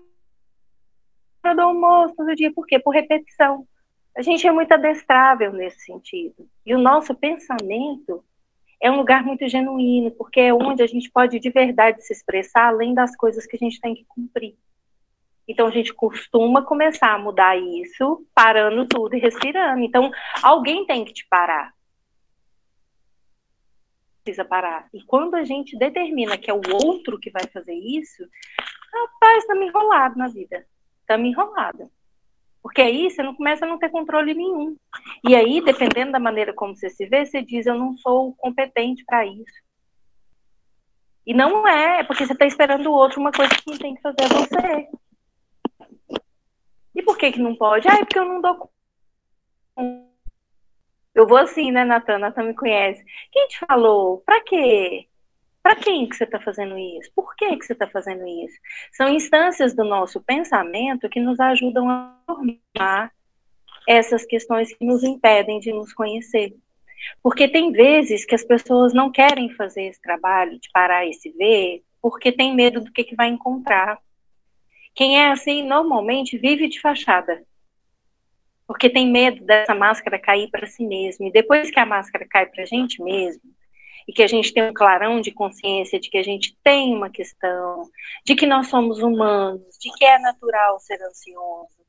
do 1.42 1.60
almoço 1.60 2.14
todo 2.14 2.34
dia. 2.34 2.52
Por 2.52 2.66
quê? 2.66 2.78
Por 2.78 2.90
repetição. 2.90 3.66
A 4.16 4.22
gente 4.22 4.46
é 4.46 4.52
muito 4.52 4.72
adestrável 4.72 5.52
nesse 5.52 5.80
sentido. 5.80 6.48
E 6.64 6.74
o 6.74 6.78
nosso 6.78 7.14
pensamento 7.14 8.24
é 8.80 8.90
um 8.90 8.96
lugar 8.96 9.22
muito 9.22 9.46
genuíno, 9.48 10.10
porque 10.12 10.40
é 10.40 10.54
onde 10.54 10.82
a 10.82 10.86
gente 10.86 11.10
pode 11.10 11.38
de 11.38 11.50
verdade 11.50 12.02
se 12.04 12.12
expressar 12.12 12.68
além 12.68 12.94
das 12.94 13.14
coisas 13.14 13.46
que 13.46 13.56
a 13.56 13.58
gente 13.58 13.80
tem 13.80 13.94
que 13.94 14.04
cumprir. 14.04 14.56
Então 15.46 15.66
a 15.66 15.70
gente 15.70 15.92
costuma 15.92 16.62
começar 16.62 17.12
a 17.12 17.18
mudar 17.18 17.58
isso 17.58 18.24
parando 18.34 18.86
tudo 18.86 19.16
e 19.16 19.20
respirando. 19.20 19.80
Então 19.82 20.10
alguém 20.42 20.86
tem 20.86 21.04
que 21.04 21.12
te 21.12 21.26
parar. 21.28 21.74
Precisa 24.22 24.44
parar. 24.44 24.88
E 24.94 25.02
quando 25.02 25.34
a 25.34 25.44
gente 25.44 25.76
determina 25.76 26.38
que 26.38 26.50
é 26.50 26.54
o 26.54 26.60
outro 26.84 27.18
que 27.18 27.30
vai 27.30 27.46
fazer 27.52 27.74
isso, 27.74 28.22
rapaz, 28.92 29.46
tá 29.46 29.54
me 29.54 29.66
enrolado 29.66 30.16
na 30.16 30.28
vida. 30.28 30.64
Tá 31.10 31.18
me 31.18 31.30
enrolado. 31.30 31.90
Porque 32.62 32.80
aí 32.80 33.10
você 33.10 33.20
não 33.20 33.34
começa 33.34 33.64
a 33.64 33.68
não 33.68 33.80
ter 33.80 33.90
controle 33.90 34.32
nenhum. 34.32 34.76
E 35.26 35.34
aí, 35.34 35.60
dependendo 35.60 36.12
da 36.12 36.20
maneira 36.20 36.54
como 36.54 36.76
você 36.76 36.88
se 36.88 37.04
vê, 37.04 37.26
você 37.26 37.42
diz: 37.42 37.66
Eu 37.66 37.74
não 37.74 37.96
sou 37.96 38.32
competente 38.36 39.04
para 39.04 39.26
isso. 39.26 39.52
E 41.26 41.34
não 41.34 41.66
é, 41.66 41.98
é 41.98 42.04
porque 42.04 42.24
você 42.24 42.32
está 42.32 42.46
esperando 42.46 42.86
o 42.86 42.92
outro 42.92 43.18
uma 43.20 43.32
coisa 43.32 43.52
que 43.52 43.76
tem 43.76 43.96
que 43.96 44.02
fazer 44.02 44.28
você. 44.28 44.88
E 46.94 47.02
por 47.02 47.18
que 47.18 47.32
que 47.32 47.40
não 47.40 47.56
pode? 47.56 47.88
Ah, 47.88 47.94
é 47.94 48.04
porque 48.04 48.20
eu 48.20 48.24
não 48.24 48.40
dou 48.40 48.70
eu 51.12 51.26
vou 51.26 51.38
assim, 51.38 51.72
né, 51.72 51.84
Natan? 51.84 52.18
Natan 52.18 52.44
me 52.44 52.54
conhece. 52.54 53.04
Quem 53.32 53.48
te 53.48 53.58
falou? 53.66 54.18
Pra 54.18 54.40
quê? 54.44 55.08
Para 55.70 55.78
quem 55.78 56.08
que 56.08 56.16
você 56.16 56.24
está 56.24 56.40
fazendo 56.40 56.76
isso? 56.76 57.12
Por 57.14 57.32
que 57.36 57.56
que 57.56 57.64
você 57.64 57.74
está 57.74 57.86
fazendo 57.86 58.26
isso? 58.26 58.58
São 58.92 59.08
instâncias 59.08 59.72
do 59.72 59.84
nosso 59.84 60.20
pensamento 60.20 61.08
que 61.08 61.20
nos 61.20 61.38
ajudam 61.38 61.88
a 61.88 62.18
formar 62.26 63.12
essas 63.86 64.24
questões 64.24 64.74
que 64.74 64.84
nos 64.84 65.04
impedem 65.04 65.60
de 65.60 65.72
nos 65.72 65.92
conhecer. 65.92 66.56
Porque 67.22 67.46
tem 67.46 67.70
vezes 67.70 68.24
que 68.24 68.34
as 68.34 68.42
pessoas 68.42 68.92
não 68.92 69.12
querem 69.12 69.48
fazer 69.50 69.84
esse 69.84 70.02
trabalho 70.02 70.58
de 70.58 70.68
parar 70.72 71.06
e 71.06 71.14
se 71.14 71.30
ver, 71.30 71.84
porque 72.02 72.32
tem 72.32 72.52
medo 72.52 72.80
do 72.80 72.90
que, 72.90 73.04
que 73.04 73.14
vai 73.14 73.28
encontrar. 73.28 73.96
Quem 74.92 75.20
é 75.20 75.30
assim, 75.30 75.62
normalmente, 75.62 76.36
vive 76.36 76.68
de 76.68 76.80
fachada. 76.80 77.44
Porque 78.66 78.90
tem 78.90 79.08
medo 79.08 79.44
dessa 79.44 79.76
máscara 79.76 80.18
cair 80.18 80.50
para 80.50 80.66
si 80.66 80.84
mesmo. 80.84 81.28
E 81.28 81.32
depois 81.32 81.70
que 81.70 81.78
a 81.78 81.86
máscara 81.86 82.26
cai 82.28 82.46
para 82.46 82.64
a 82.64 82.66
gente 82.66 83.00
mesmo, 83.00 83.40
e 84.06 84.12
que 84.12 84.22
a 84.22 84.26
gente 84.26 84.52
tem 84.52 84.64
um 84.64 84.72
clarão 84.72 85.20
de 85.20 85.30
consciência 85.30 86.00
de 86.00 86.08
que 86.10 86.18
a 86.18 86.22
gente 86.22 86.56
tem 86.62 86.94
uma 86.94 87.10
questão, 87.10 87.88
de 88.24 88.34
que 88.34 88.46
nós 88.46 88.68
somos 88.68 88.98
humanos, 88.98 89.76
de 89.78 89.90
que 89.92 90.04
é 90.04 90.18
natural 90.18 90.78
ser 90.80 91.02
ansioso, 91.02 91.80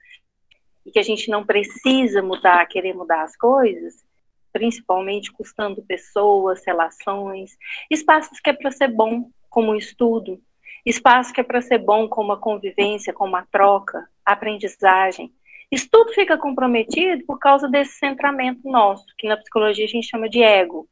e 0.85 0.91
que 0.91 0.99
a 0.99 1.03
gente 1.03 1.29
não 1.29 1.45
precisa 1.45 2.21
mudar, 2.21 2.65
querer 2.67 2.93
mudar 2.93 3.23
as 3.23 3.35
coisas, 3.35 4.03
principalmente 4.51 5.31
custando 5.31 5.81
pessoas, 5.83 6.63
relações, 6.65 7.57
espaços 7.89 8.39
que 8.39 8.49
é 8.49 8.53
para 8.53 8.71
ser 8.71 8.87
bom, 8.89 9.29
como 9.49 9.75
estudo, 9.75 10.41
espaço 10.85 11.33
que 11.33 11.41
é 11.41 11.43
para 11.43 11.61
ser 11.61 11.77
bom, 11.77 12.07
como 12.07 12.31
a 12.31 12.39
convivência, 12.39 13.13
como 13.13 13.35
a 13.35 13.45
troca, 13.45 14.07
a 14.25 14.33
aprendizagem. 14.33 15.31
Isso 15.71 15.87
tudo 15.89 16.13
fica 16.13 16.37
comprometido 16.37 17.23
por 17.25 17.39
causa 17.39 17.67
desse 17.67 17.93
centramento 17.93 18.67
nosso, 18.67 19.05
que 19.17 19.27
na 19.27 19.37
psicologia 19.37 19.85
a 19.85 19.87
gente 19.87 20.07
chama 20.07 20.27
de 20.27 20.41
ego. 20.41 20.87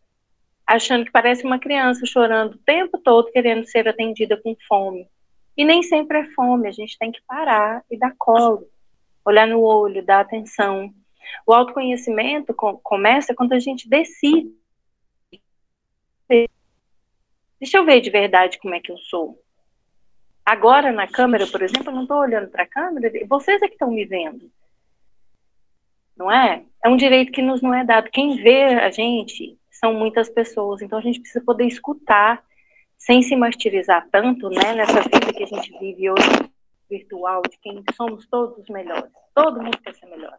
Achando 0.72 1.04
que 1.04 1.12
parece 1.12 1.44
uma 1.44 1.58
criança 1.58 2.06
chorando 2.06 2.54
o 2.54 2.60
tempo 2.60 3.00
todo, 3.00 3.32
querendo 3.32 3.66
ser 3.66 3.88
atendida 3.88 4.40
com 4.40 4.56
fome. 4.68 5.10
E 5.58 5.66
nem 5.66 5.82
sempre 5.82 6.20
é 6.20 6.26
fome, 6.36 6.68
a 6.68 6.72
gente 6.72 6.96
tem 6.96 7.12
que 7.12 7.20
parar 7.28 7.84
e 7.90 7.98
dar 7.98 8.14
colo. 8.16 8.70
olhar 9.26 9.48
no 9.48 9.62
olho, 9.62 10.06
dar 10.06 10.20
atenção. 10.20 10.94
O 11.44 11.54
autoconhecimento 11.54 12.54
começa 12.54 13.34
quando 13.34 13.54
a 13.54 13.60
gente 13.60 13.90
decide. 13.90 14.54
Deixa 17.60 17.80
eu 17.80 17.84
ver 17.84 18.00
de 18.00 18.12
verdade 18.12 18.60
como 18.60 18.76
é 18.76 18.80
que 18.80 18.92
eu 18.92 18.98
sou. 19.00 19.42
Agora, 20.46 20.92
na 20.92 21.08
câmera, 21.08 21.48
por 21.48 21.64
exemplo, 21.64 21.90
eu 21.90 21.96
não 21.96 22.04
estou 22.04 22.18
olhando 22.18 22.48
para 22.48 22.62
a 22.62 22.68
câmera, 22.68 23.12
vocês 23.28 23.60
é 23.64 23.68
que 23.68 23.74
estão 23.74 23.90
me 23.90 24.06
vendo. 24.06 24.52
Não 26.16 26.32
é? 26.32 26.64
É 26.86 26.88
um 26.88 26.96
direito 26.96 27.32
que 27.32 27.42
nos 27.42 27.60
não 27.60 27.74
é 27.74 27.84
dado. 27.84 28.12
Quem 28.12 28.36
vê 28.36 28.66
a 28.76 28.92
gente 28.92 29.59
são 29.80 29.94
muitas 29.94 30.30
pessoas, 30.30 30.82
então 30.82 31.00
a 31.00 31.02
gente 31.02 31.22
precisa 31.22 31.44
poder 31.44 31.66
escutar 31.66 32.44
sem 32.98 33.22
se 33.22 33.36
martirizar 33.36 34.08
tanto, 34.12 34.50
né, 34.50 34.74
nessa 34.76 35.02
vida 35.02 35.34
que 35.34 35.44
a 35.44 35.48
gente 35.48 35.72
vive 35.80 36.12
hoje 36.12 36.52
virtual, 36.90 37.42
de 37.44 37.58
quem 37.60 37.84
somos 37.96 38.28
todos 38.28 38.58
os 38.58 38.70
melhores. 38.70 39.12
Todo 39.34 39.62
mundo 39.62 39.78
quer 39.80 39.94
ser 39.96 40.08
melhor. 40.08 40.38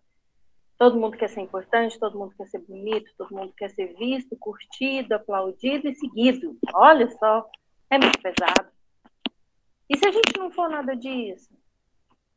Todo 0.77 0.99
mundo 0.99 1.17
quer 1.17 1.29
ser 1.29 1.41
importante, 1.41 1.99
todo 1.99 2.19
mundo 2.19 2.35
quer 2.37 2.47
ser 2.47 2.59
bonito, 2.61 3.11
todo 3.17 3.35
mundo 3.35 3.53
quer 3.57 3.71
ser 3.71 3.95
visto, 3.97 4.37
curtido, 4.37 5.15
aplaudido 5.15 5.89
e 5.89 5.95
seguido. 5.95 6.57
Olha 6.75 7.09
só, 7.11 7.49
é 7.91 7.99
muito 7.99 8.21
pesado. 8.21 8.69
E 9.89 9.97
se 9.97 10.07
a 10.07 10.11
gente 10.11 10.39
não 10.39 10.51
for 10.51 10.69
nada 10.69 10.95
disso? 10.95 11.51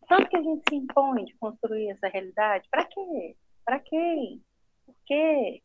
Tanto 0.07 0.29
que 0.29 0.37
a 0.37 0.41
gente 0.41 0.63
se 0.69 0.75
impõe 0.75 1.25
de 1.25 1.33
construir 1.35 1.89
essa 1.89 2.07
realidade, 2.07 2.67
para 2.69 2.85
quê? 2.85 3.35
Para 3.65 3.79
quem? 3.79 4.41
Por 4.85 4.95
quê? 5.05 5.61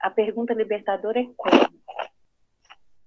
A 0.00 0.10
pergunta 0.10 0.54
libertadora 0.54 1.20
é 1.20 1.26
como? 1.36 1.70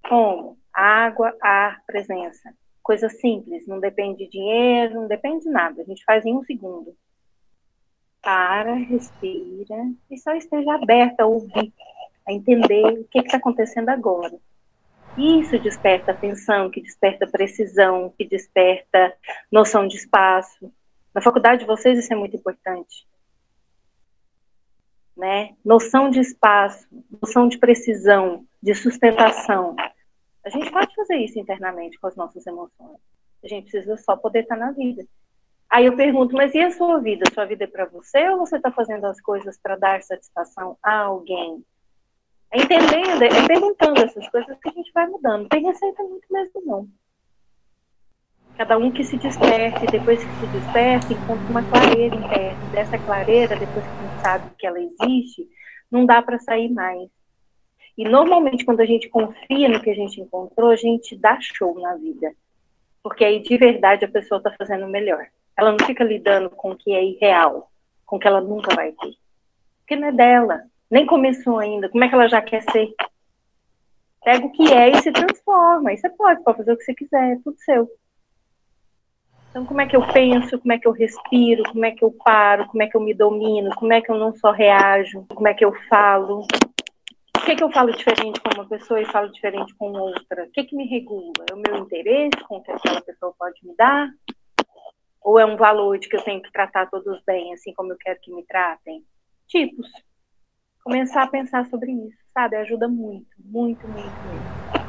Como? 0.07 0.57
Água, 0.73 1.35
ar, 1.41 1.83
presença. 1.85 2.53
Coisa 2.81 3.07
simples, 3.09 3.65
não 3.67 3.79
depende 3.79 4.25
de 4.25 4.31
dinheiro, 4.31 4.95
não 4.95 5.07
depende 5.07 5.45
de 5.45 5.49
nada. 5.49 5.81
A 5.81 5.85
gente 5.85 6.03
faz 6.03 6.25
em 6.25 6.35
um 6.35 6.43
segundo. 6.43 6.95
Para, 8.21 8.73
respira 8.75 9.91
e 10.09 10.17
só 10.17 10.33
esteja 10.33 10.73
aberta 10.75 11.23
a 11.23 11.27
ouvir, 11.27 11.73
a 12.27 12.31
entender 12.31 12.99
o 12.99 13.03
que 13.05 13.19
está 13.19 13.37
acontecendo 13.37 13.89
agora. 13.89 14.37
Isso 15.17 15.59
desperta 15.59 16.11
atenção, 16.11 16.71
que 16.71 16.81
desperta 16.81 17.27
precisão, 17.27 18.13
que 18.17 18.25
desperta 18.25 19.13
noção 19.51 19.87
de 19.87 19.97
espaço. 19.97 20.71
Na 21.13 21.21
faculdade 21.21 21.61
de 21.61 21.67
vocês 21.67 21.99
isso 21.99 22.11
é 22.11 22.15
muito 22.15 22.35
importante. 22.35 23.05
Né? 25.15 25.55
Noção 25.63 26.09
de 26.09 26.19
espaço, 26.19 26.87
noção 27.21 27.47
de 27.47 27.57
precisão, 27.57 28.45
de 28.61 28.73
sustentação. 28.73 29.75
A 30.43 30.49
gente 30.49 30.71
pode 30.71 30.93
fazer 30.95 31.17
isso 31.17 31.39
internamente 31.39 31.99
com 31.99 32.07
as 32.07 32.15
nossas 32.15 32.45
emoções. 32.47 32.97
A 33.43 33.47
gente 33.47 33.69
precisa 33.69 33.97
só 33.97 34.15
poder 34.15 34.41
estar 34.41 34.55
na 34.55 34.71
vida. 34.71 35.05
Aí 35.69 35.85
eu 35.85 35.95
pergunto, 35.95 36.35
mas 36.35 36.53
e 36.53 36.61
a 36.61 36.71
sua 36.71 36.99
vida? 36.99 37.25
Sua 37.33 37.45
vida 37.45 37.63
é 37.63 37.67
para 37.67 37.85
você 37.85 38.29
ou 38.29 38.39
você 38.39 38.57
está 38.57 38.71
fazendo 38.71 39.05
as 39.05 39.19
coisas 39.19 39.57
para 39.57 39.75
dar 39.75 40.03
satisfação 40.03 40.77
a 40.83 40.99
alguém? 40.99 41.63
É 42.51 42.61
entendendo, 42.61 43.23
é 43.23 43.47
perguntando 43.47 44.01
essas 44.01 44.29
coisas 44.29 44.55
que 44.59 44.69
a 44.69 44.71
gente 44.71 44.91
vai 44.93 45.07
mudando. 45.07 45.41
Não 45.41 45.49
tem 45.49 45.63
receita 45.65 46.03
muito 46.03 46.31
mesmo, 46.31 46.61
não. 46.63 46.87
Cada 48.57 48.77
um 48.77 48.91
que 48.91 49.03
se 49.03 49.17
desperte, 49.17 49.85
depois 49.91 50.23
que 50.23 50.33
se 50.39 50.47
desperta, 50.47 51.13
encontra 51.13 51.45
uma 51.49 51.63
clareira 51.63 52.15
interna. 52.15 52.59
Dessa 52.71 52.97
clareira, 52.99 53.55
depois 53.55 53.85
que 53.85 53.91
a 53.97 54.03
gente 54.03 54.21
sabe 54.21 54.51
que 54.57 54.67
ela 54.67 54.79
existe, 54.79 55.47
não 55.91 56.05
dá 56.05 56.21
para 56.21 56.39
sair 56.39 56.69
mais. 56.69 57.09
E 57.97 58.03
normalmente, 58.03 58.65
quando 58.65 58.81
a 58.81 58.85
gente 58.85 59.09
confia 59.09 59.69
no 59.69 59.81
que 59.81 59.89
a 59.89 59.95
gente 59.95 60.19
encontrou, 60.21 60.69
a 60.69 60.75
gente 60.75 61.15
dá 61.15 61.39
show 61.39 61.79
na 61.79 61.95
vida. 61.95 62.33
Porque 63.01 63.23
aí, 63.23 63.41
de 63.41 63.57
verdade, 63.57 64.05
a 64.05 64.09
pessoa 64.09 64.37
está 64.37 64.51
fazendo 64.51 64.87
melhor. 64.87 65.27
Ela 65.57 65.71
não 65.71 65.85
fica 65.85 66.03
lidando 66.03 66.49
com 66.49 66.71
o 66.71 66.75
que 66.75 66.91
é 66.93 67.03
irreal, 67.03 67.71
com 68.05 68.15
o 68.15 68.19
que 68.19 68.27
ela 68.27 68.41
nunca 68.41 68.73
vai 68.75 68.91
ter. 68.91 69.13
Porque 69.79 69.95
não 69.95 70.07
é 70.07 70.11
dela 70.11 70.63
nem 70.93 71.07
começou 71.07 71.57
ainda, 71.57 71.89
como 71.89 72.03
é 72.03 72.07
que 72.07 72.13
ela 72.13 72.29
já 72.29 72.39
quer 72.39 72.61
ser? 72.71 72.93
Pega 74.23 74.45
o 74.45 74.51
que 74.51 74.71
é 74.71 74.89
e 74.89 75.01
se 75.01 75.11
transforma. 75.11 75.91
E 75.91 75.97
você 75.97 76.07
pode, 76.07 76.43
pode 76.43 76.57
fazer 76.57 76.71
o 76.71 76.77
que 76.77 76.83
você 76.83 76.93
quiser, 76.93 77.31
é 77.31 77.39
tudo 77.43 77.57
seu. 77.57 77.89
Então, 79.53 79.67
como 79.67 79.81
é 79.81 79.85
que 79.85 79.95
eu 79.95 80.01
penso, 80.07 80.57
como 80.57 80.73
é 80.73 80.79
que 80.79 80.87
eu 80.87 80.91
respiro, 80.91 81.61
como 81.71 81.85
é 81.85 81.91
que 81.91 82.03
eu 82.03 82.11
paro, 82.11 82.65
como 82.65 82.81
é 82.81 82.87
que 82.87 82.97
eu 82.97 83.01
me 83.01 83.13
domino, 83.13 83.69
como 83.75 83.93
é 83.93 84.01
que 84.01 84.09
eu 84.09 84.17
não 84.17 84.33
só 84.33 84.49
reajo, 84.49 85.27
como 85.29 85.47
é 85.47 85.53
que 85.53 85.63
eu 85.63 85.71
falo. 85.87 86.47
Por 87.31 87.45
que, 87.45 87.55
que 87.57 87.63
eu 87.63 87.71
falo 87.71 87.91
diferente 87.91 88.41
com 88.41 88.49
uma 88.55 88.67
pessoa 88.67 88.99
e 88.99 89.05
falo 89.05 89.31
diferente 89.31 89.75
com 89.75 89.91
outra? 89.91 90.45
O 90.45 90.51
que, 90.51 90.63
que 90.63 90.75
me 90.75 90.87
regula? 90.87 91.45
É 91.51 91.53
o 91.53 91.57
meu 91.57 91.83
interesse 91.83 92.43
com 92.47 92.57
o 92.57 92.63
que 92.63 92.71
aquela 92.71 92.99
pessoa 93.01 93.31
pode 93.37 93.59
me 93.63 93.75
dar? 93.75 94.09
Ou 95.21 95.37
é 95.37 95.45
um 95.45 95.55
valor 95.55 95.99
de 95.99 96.09
que 96.09 96.15
eu 96.15 96.23
tenho 96.23 96.41
que 96.41 96.51
tratar 96.51 96.89
todos 96.89 97.21
bem, 97.23 97.53
assim 97.53 97.71
como 97.75 97.93
eu 97.93 97.97
quero 97.97 98.19
que 98.23 98.33
me 98.33 98.43
tratem? 98.47 99.03
Tipos 99.47 99.87
começar 100.83 101.21
a 101.21 101.27
pensar 101.27 101.65
sobre 101.67 101.91
isso, 101.91 102.17
sabe? 102.33 102.55
Ajuda 102.55 102.87
muito, 102.87 103.29
muito, 103.37 103.87
muito, 103.87 104.15
muito. 104.25 104.82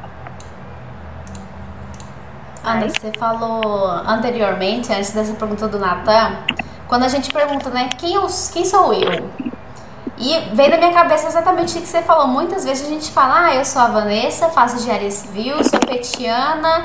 Ana, 2.65 2.89
você 2.89 3.11
falou 3.19 3.87
anteriormente, 4.07 4.91
antes 4.91 5.11
dessa 5.11 5.33
pergunta 5.33 5.67
do 5.67 5.77
Natan, 5.77 6.37
quando 6.87 7.03
a 7.03 7.07
gente 7.07 7.31
pergunta, 7.31 7.69
né, 7.69 7.89
quem, 7.95 8.15
eu, 8.15 8.25
quem 8.51 8.65
sou 8.65 8.91
eu? 8.91 9.29
E 10.17 10.39
veio 10.55 10.71
na 10.71 10.77
minha 10.77 10.93
cabeça 10.93 11.27
exatamente 11.27 11.77
o 11.77 11.81
que 11.81 11.87
você 11.87 12.01
falou. 12.01 12.27
Muitas 12.27 12.63
vezes 12.63 12.87
a 12.87 12.89
gente 12.89 13.11
fala, 13.11 13.45
ah, 13.45 13.55
eu 13.55 13.63
sou 13.63 13.81
a 13.81 13.87
Vanessa, 13.87 14.49
faço 14.49 14.77
engenharia 14.77 15.11
civil, 15.11 15.63
sou 15.63 15.79
petiana, 15.79 16.83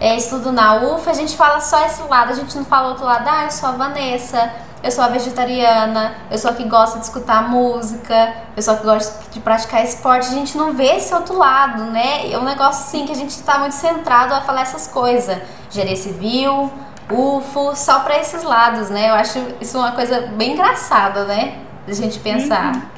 é, 0.00 0.16
estudo 0.16 0.50
na 0.50 0.76
UF. 0.76 1.08
A 1.08 1.12
gente 1.12 1.36
fala 1.36 1.60
só 1.60 1.84
esse 1.86 2.02
lado, 2.02 2.30
a 2.32 2.34
gente 2.34 2.56
não 2.56 2.64
fala 2.64 2.88
outro 2.88 3.04
lado, 3.04 3.28
ah, 3.28 3.44
eu 3.44 3.50
sou 3.50 3.68
a 3.68 3.72
Vanessa, 3.72 4.50
eu 4.82 4.90
sou 4.90 5.04
a 5.04 5.08
vegetariana, 5.08 6.14
eu 6.30 6.38
sou 6.38 6.50
a 6.50 6.54
que 6.54 6.64
gosta 6.64 6.98
de 6.98 7.04
escutar 7.04 7.48
música, 7.48 8.34
eu 8.56 8.62
sou 8.62 8.74
a 8.74 8.76
que 8.78 8.84
gosta 8.84 9.30
de 9.30 9.40
praticar 9.40 9.84
esporte. 9.84 10.28
A 10.28 10.34
gente 10.34 10.56
não 10.56 10.72
vê 10.72 10.96
esse 10.96 11.14
outro 11.14 11.36
lado, 11.36 11.84
né? 11.84 12.30
É 12.32 12.38
um 12.38 12.44
negócio 12.44 12.84
assim 12.84 13.04
que 13.04 13.12
a 13.12 13.16
gente 13.16 13.30
está 13.30 13.58
muito 13.58 13.74
centrado 13.74 14.32
a 14.34 14.40
falar 14.40 14.62
essas 14.62 14.86
coisas. 14.86 15.38
Gerê 15.70 15.94
civil, 15.96 16.70
UFO, 17.10 17.76
só 17.76 18.00
para 18.00 18.18
esses 18.18 18.42
lados, 18.42 18.88
né? 18.88 19.10
Eu 19.10 19.14
acho 19.14 19.38
isso 19.60 19.78
uma 19.78 19.92
coisa 19.92 20.22
bem 20.36 20.54
engraçada, 20.54 21.24
né? 21.24 21.58
Da 21.86 21.92
gente 21.92 22.18
pensar. 22.18 22.88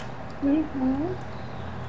Uhum. 0.42 0.64
Uhum. 0.74 1.06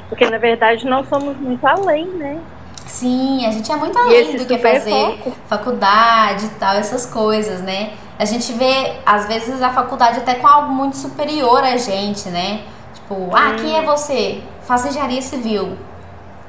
Porque 0.10 0.30
na 0.30 0.38
verdade 0.38 0.86
nós 0.88 1.08
somos 1.08 1.38
muito 1.38 1.66
além, 1.66 2.08
né? 2.08 2.40
Sim, 2.86 3.46
a 3.46 3.52
gente 3.52 3.72
é 3.72 3.76
muito 3.76 3.98
além 3.98 4.38
do 4.38 4.46
que 4.46 4.58
fazer 4.58 4.92
foco. 4.92 5.34
faculdade 5.48 6.46
e 6.46 6.50
tal, 6.50 6.76
essas 6.76 7.06
coisas, 7.06 7.62
né? 7.62 7.94
A 8.18 8.26
gente 8.26 8.54
vê, 8.54 9.00
às 9.06 9.28
vezes, 9.28 9.62
a 9.62 9.72
faculdade 9.72 10.20
até 10.20 10.36
com 10.36 10.48
algo 10.48 10.72
muito 10.72 10.98
superior 10.98 11.64
a 11.64 11.78
gente, 11.78 12.30
né? 12.30 12.64
Tipo, 12.94 13.16
hum. 13.16 13.36
ah, 13.36 13.56
quem 13.60 13.76
é 13.76 13.82
hum. 13.82 13.86
você? 13.86 14.44
Faça 14.62 14.90
engenharia 14.90 15.22
civil. 15.22 15.78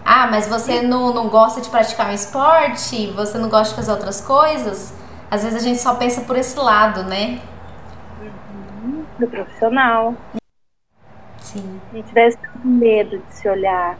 Ah, 0.05 0.27
mas 0.31 0.47
você 0.47 0.83
não, 0.83 1.15
não 1.15 1.29
gosta 1.29 1.61
de 1.61 1.71
praticar 1.71 2.11
um 2.11 2.13
esporte? 2.13 3.11
Você 3.13 3.39
não 3.39 3.49
gosta 3.49 3.71
de 3.71 3.77
fazer 3.77 3.93
outras 3.93 4.21
coisas? 4.21 4.95
Às 5.31 5.43
vezes 5.43 5.63
a 5.63 5.67
gente 5.67 5.81
só 5.81 5.95
pensa 5.95 6.21
por 6.21 6.37
esse 6.37 6.59
lado, 6.59 7.03
né? 7.05 7.41
Uhum. 8.21 9.05
Do 9.19 9.27
profissional. 9.27 10.15
Sim. 11.39 11.81
A 11.91 11.97
gente 11.97 12.13
deve 12.13 12.37
ter 12.37 12.67
medo 12.67 13.19
de 13.19 13.35
se 13.35 13.49
olhar. 13.49 13.99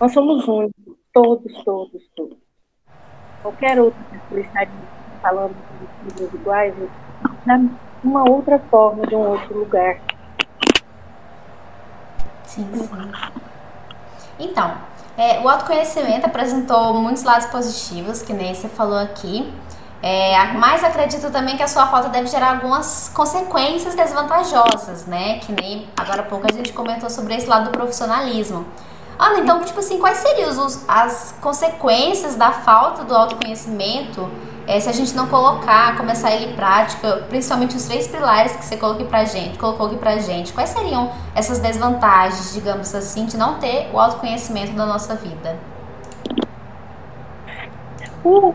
Nós 0.00 0.12
somos 0.12 0.46
únicos, 0.48 0.96
todos, 1.12 1.64
todos, 1.64 2.02
todos. 2.16 2.38
Qualquer 3.40 3.80
outro 3.80 4.00
que 4.28 4.40
estaria 4.40 4.72
falando 5.22 5.54
de 6.16 6.24
iguais, 6.24 6.74
de 7.46 7.70
uma 8.02 8.28
outra 8.28 8.58
forma, 8.70 9.06
de 9.06 9.14
um 9.14 9.30
outro 9.30 9.58
lugar. 9.58 9.98
Sim, 12.44 12.68
sim. 12.74 13.12
Então, 14.38 14.72
é, 15.16 15.40
o 15.40 15.48
autoconhecimento 15.48 16.26
apresentou 16.26 16.94
muitos 16.94 17.22
lados 17.22 17.46
positivos, 17.46 18.22
que 18.22 18.32
nem 18.32 18.54
você 18.54 18.68
falou 18.68 18.98
aqui. 18.98 19.52
É, 20.02 20.52
mas 20.52 20.84
acredito 20.84 21.30
também 21.30 21.56
que 21.56 21.62
a 21.62 21.66
sua 21.66 21.86
falta 21.86 22.10
deve 22.10 22.26
gerar 22.26 22.50
algumas 22.50 23.10
consequências 23.14 23.94
desvantajosas, 23.94 25.06
né? 25.06 25.38
Que 25.38 25.50
nem 25.50 25.88
agora 25.96 26.20
há 26.20 26.24
pouco 26.24 26.46
a 26.46 26.52
gente 26.52 26.72
comentou 26.74 27.08
sobre 27.08 27.34
esse 27.34 27.46
lado 27.46 27.70
do 27.70 27.70
profissionalismo. 27.70 28.66
Ana, 29.18 29.40
então, 29.40 29.60
tipo 29.64 29.78
assim, 29.78 29.98
quais 29.98 30.18
seriam 30.18 30.50
os, 30.50 30.84
as 30.88 31.34
consequências 31.40 32.34
da 32.34 32.50
falta 32.52 33.04
do 33.04 33.16
autoconhecimento 33.16 34.28
é, 34.66 34.80
se 34.80 34.88
a 34.88 34.92
gente 34.92 35.14
não 35.14 35.28
colocar, 35.28 35.96
começar 35.96 36.34
ele 36.34 36.52
em 36.52 36.56
prática, 36.56 37.26
principalmente 37.28 37.76
os 37.76 37.86
três 37.86 38.08
pilares 38.08 38.56
que 38.56 38.64
você 38.64 38.76
colocou 38.76 39.02
aqui 39.02 39.10
pra 39.10 39.24
gente, 39.24 39.58
colocou 39.58 39.86
aqui 39.86 39.96
pra 39.96 40.18
gente, 40.18 40.52
quais 40.52 40.70
seriam 40.70 41.12
essas 41.34 41.58
desvantagens, 41.58 42.52
digamos 42.54 42.94
assim, 42.94 43.26
de 43.26 43.36
não 43.36 43.58
ter 43.58 43.90
o 43.92 43.98
autoconhecimento 43.98 44.72
da 44.72 44.86
nossa 44.86 45.14
vida? 45.14 45.58
Por 48.22 48.54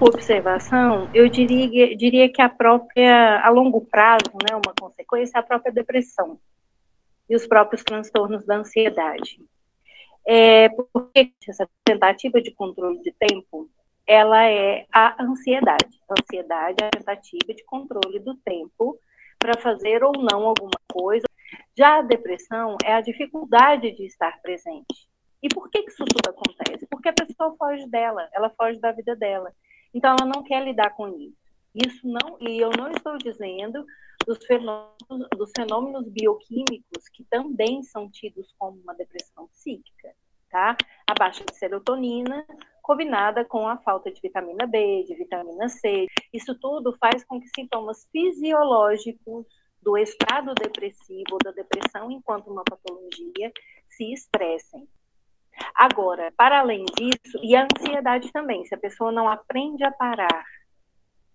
observação, 0.00 1.08
eu 1.14 1.28
diria, 1.28 1.96
diria 1.96 2.28
que 2.30 2.42
a 2.42 2.48
própria, 2.48 3.40
a 3.40 3.48
longo 3.48 3.80
prazo, 3.80 4.30
né, 4.48 4.54
uma 4.54 4.74
consequência 4.78 5.38
é 5.38 5.40
a 5.40 5.42
própria 5.42 5.72
depressão 5.72 6.38
e 7.28 7.34
os 7.34 7.46
próprios 7.46 7.82
transtornos 7.82 8.44
da 8.44 8.56
ansiedade. 8.56 9.40
É, 10.26 10.68
porque 10.68 11.32
essa 11.48 11.66
tentativa 11.84 12.40
de 12.40 12.50
controle 12.50 13.00
de 13.00 13.12
tempo 13.12 13.68
ela 14.08 14.42
é 14.46 14.86
a 14.90 15.22
ansiedade. 15.22 16.00
A 16.08 16.14
ansiedade 16.18 16.76
é 16.82 16.86
a 16.86 16.90
tentativa 16.90 17.54
de 17.54 17.62
controle 17.64 18.18
do 18.20 18.34
tempo 18.38 18.98
para 19.38 19.60
fazer 19.60 20.02
ou 20.02 20.12
não 20.12 20.46
alguma 20.46 20.80
coisa. 20.90 21.26
Já 21.76 21.98
a 21.98 22.02
depressão 22.02 22.76
é 22.82 22.94
a 22.94 23.02
dificuldade 23.02 23.92
de 23.92 24.06
estar 24.06 24.40
presente. 24.40 25.08
E 25.42 25.48
por 25.48 25.68
que, 25.70 25.80
isso 25.80 26.04
tudo 26.06 26.30
acontece? 26.30 26.86
Porque 26.86 27.10
a 27.10 27.12
pessoa 27.12 27.54
foge 27.56 27.86
dela, 27.88 28.26
ela 28.32 28.48
foge 28.50 28.80
da 28.80 28.92
vida 28.92 29.14
dela. 29.14 29.54
Então 29.92 30.16
ela 30.18 30.28
não 30.34 30.42
quer 30.42 30.64
lidar 30.64 30.90
com 30.96 31.08
isso. 31.08 31.36
Isso 31.74 32.08
não, 32.08 32.38
e 32.40 32.58
eu 32.58 32.70
não 32.76 32.90
estou 32.90 33.18
dizendo 33.18 33.84
dos 34.26 34.44
fenômenos, 34.46 35.28
dos 35.36 35.52
fenômenos 35.56 36.08
bioquímicos 36.08 37.08
que 37.12 37.24
também 37.24 37.82
são 37.82 38.10
tidos 38.10 38.52
como 38.58 38.80
uma 38.80 38.94
depressão 38.94 39.46
psíquica, 39.48 40.14
tá? 40.50 40.76
A 41.06 41.14
baixa 41.14 41.44
de 41.44 41.54
serotonina 41.56 42.44
combinada 42.82 43.44
com 43.44 43.68
a 43.68 43.76
falta 43.76 44.10
de 44.10 44.18
vitamina 44.18 44.66
B, 44.66 45.04
de 45.06 45.14
vitamina 45.14 45.68
C. 45.68 46.06
Isso 46.32 46.58
tudo 46.58 46.96
faz 46.98 47.22
com 47.22 47.38
que 47.38 47.48
sintomas 47.54 48.08
fisiológicos 48.10 49.46
do 49.82 49.96
estado 49.98 50.54
depressivo 50.54 51.36
da 51.44 51.50
depressão 51.50 52.10
enquanto 52.10 52.50
uma 52.50 52.64
patologia 52.64 53.52
se 53.90 54.12
estressem. 54.12 54.88
Agora, 55.74 56.32
para 56.36 56.60
além 56.60 56.84
disso, 56.96 57.38
e 57.42 57.54
a 57.54 57.66
ansiedade 57.66 58.32
também, 58.32 58.64
se 58.64 58.74
a 58.74 58.78
pessoa 58.78 59.12
não 59.12 59.28
aprende 59.28 59.84
a 59.84 59.90
parar, 59.90 60.44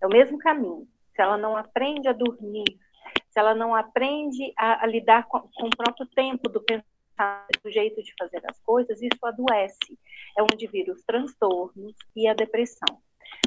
é 0.01 0.07
o 0.07 0.09
mesmo 0.09 0.37
caminho. 0.39 0.87
Se 1.15 1.21
ela 1.21 1.37
não 1.37 1.55
aprende 1.55 2.07
a 2.07 2.13
dormir, 2.13 2.79
se 3.29 3.39
ela 3.39 3.53
não 3.53 3.75
aprende 3.75 4.53
a, 4.57 4.83
a 4.83 4.87
lidar 4.87 5.27
com, 5.27 5.41
com, 5.41 5.67
o 5.67 5.75
próprio 5.75 6.05
tempo 6.07 6.49
do 6.49 6.61
pensamento, 6.61 6.92
do 7.63 7.71
jeito 7.71 8.01
de 8.01 8.13
fazer 8.17 8.41
as 8.49 8.59
coisas, 8.61 9.01
isso 9.01 9.25
adoece. 9.25 9.99
É 10.37 10.43
onde 10.43 10.67
viram 10.67 10.93
os 10.93 11.03
transtornos 11.03 11.95
e 12.15 12.27
a 12.27 12.33
depressão. 12.33 13.01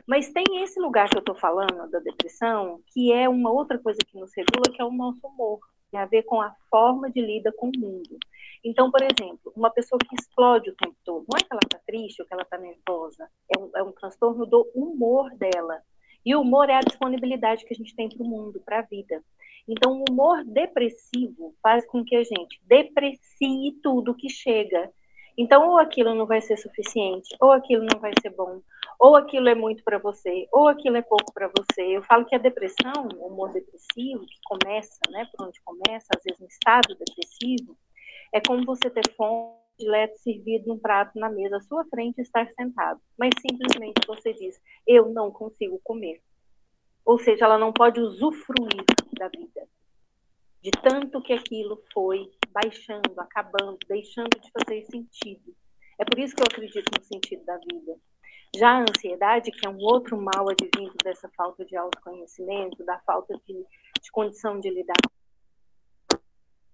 Mas 0.06 0.30
tem 0.30 0.44
esse 0.62 0.80
lugar 0.80 1.08
que 1.08 1.16
eu 1.16 1.20
estou 1.20 1.34
falando, 1.34 1.90
da 1.90 1.98
depressão, 1.98 2.80
que 2.92 3.12
é 3.12 3.28
uma 3.28 3.50
outra 3.50 3.78
coisa 3.78 3.98
que 4.06 4.18
nos 4.18 4.30
regula, 4.36 4.72
que 4.72 4.80
é 4.80 4.84
o 4.84 4.92
nosso 4.92 5.26
humor. 5.26 5.60
Tem 5.90 6.00
a 6.00 6.06
ver 6.06 6.22
com 6.24 6.40
a 6.40 6.54
forma 6.70 7.10
de 7.10 7.20
lida 7.20 7.52
com 7.56 7.68
o 7.68 7.78
mundo. 7.78 8.18
Então, 8.64 8.90
por 8.90 9.00
exemplo, 9.02 9.52
uma 9.54 9.70
pessoa 9.70 9.98
que 9.98 10.16
explode 10.16 10.70
o 10.70 10.74
tempo 10.74 10.96
todo, 11.04 11.24
não 11.28 11.38
é 11.38 11.40
que 11.40 11.48
ela 11.50 11.60
está 11.62 11.78
triste 11.86 12.20
ou 12.20 12.26
que 12.26 12.34
ela 12.34 12.42
está 12.42 12.58
nervosa, 12.58 13.28
é 13.54 13.58
um, 13.58 13.70
é 13.76 13.82
um 13.82 13.92
transtorno 13.92 14.44
do 14.44 14.68
humor 14.74 15.30
dela. 15.36 15.80
E 16.24 16.34
o 16.34 16.40
humor 16.40 16.68
é 16.68 16.74
a 16.74 16.80
disponibilidade 16.80 17.64
que 17.64 17.72
a 17.72 17.76
gente 17.76 17.94
tem 17.94 18.08
para 18.08 18.24
o 18.24 18.28
mundo, 18.28 18.60
para 18.64 18.80
a 18.80 18.82
vida. 18.82 19.22
Então, 19.68 20.00
o 20.00 20.04
humor 20.08 20.44
depressivo 20.44 21.54
faz 21.62 21.86
com 21.86 22.04
que 22.04 22.14
a 22.14 22.22
gente 22.22 22.60
deprecie 22.62 23.78
tudo 23.82 24.14
que 24.14 24.28
chega. 24.28 24.90
Então, 25.36 25.68
ou 25.68 25.78
aquilo 25.78 26.14
não 26.14 26.24
vai 26.24 26.40
ser 26.40 26.56
suficiente, 26.56 27.34
ou 27.40 27.52
aquilo 27.52 27.84
não 27.92 28.00
vai 28.00 28.12
ser 28.22 28.30
bom, 28.30 28.60
ou 28.98 29.16
aquilo 29.16 29.48
é 29.48 29.54
muito 29.54 29.84
para 29.84 29.98
você, 29.98 30.48
ou 30.50 30.68
aquilo 30.68 30.96
é 30.96 31.02
pouco 31.02 31.32
para 31.34 31.48
você. 31.48 31.82
Eu 31.82 32.02
falo 32.02 32.24
que 32.24 32.34
a 32.34 32.38
depressão, 32.38 33.08
o 33.16 33.26
humor 33.26 33.52
depressivo, 33.52 34.24
que 34.26 34.38
começa, 34.44 34.98
né, 35.10 35.26
por 35.30 35.46
onde 35.46 35.60
começa, 35.62 36.06
às 36.16 36.22
vezes 36.22 36.40
no 36.40 36.46
estado 36.46 36.96
depressivo, 36.96 37.76
é 38.32 38.40
como 38.40 38.64
você 38.64 38.88
ter 38.88 39.12
fome 39.14 39.56
de 39.78 39.88
leite 39.88 40.18
servido 40.20 40.68
num 40.68 40.78
prato 40.78 41.18
na 41.18 41.28
mesa 41.28 41.58
à 41.58 41.60
sua 41.60 41.84
frente 41.84 42.18
e 42.18 42.22
estar 42.22 42.48
sentado. 42.54 43.00
Mas 43.18 43.30
simplesmente 43.40 44.00
você 44.06 44.32
diz, 44.32 44.58
eu 44.86 45.10
não 45.10 45.30
consigo 45.30 45.78
comer. 45.84 46.22
Ou 47.06 47.18
seja, 47.18 47.44
ela 47.44 47.56
não 47.56 47.72
pode 47.72 48.00
usufruir 48.00 48.84
da 49.16 49.28
vida. 49.28 49.68
De 50.60 50.72
tanto 50.72 51.22
que 51.22 51.32
aquilo 51.32 51.80
foi 51.94 52.28
baixando, 52.50 53.18
acabando, 53.18 53.78
deixando 53.88 54.40
de 54.40 54.50
fazer 54.50 54.84
sentido. 54.86 55.54
É 55.98 56.04
por 56.04 56.18
isso 56.18 56.34
que 56.34 56.42
eu 56.42 56.46
acredito 56.50 56.90
no 56.98 57.04
sentido 57.04 57.44
da 57.44 57.56
vida. 57.58 57.96
Já 58.56 58.70
a 58.70 58.80
ansiedade, 58.82 59.52
que 59.52 59.66
é 59.66 59.70
um 59.70 59.78
outro 59.78 60.20
mal 60.20 60.48
advindo 60.50 60.94
dessa 61.04 61.28
falta 61.36 61.64
de 61.64 61.76
autoconhecimento, 61.76 62.84
da 62.84 62.98
falta 63.00 63.34
de, 63.46 63.54
de 63.54 64.10
condição 64.10 64.58
de 64.58 64.68
lidar 64.68 64.96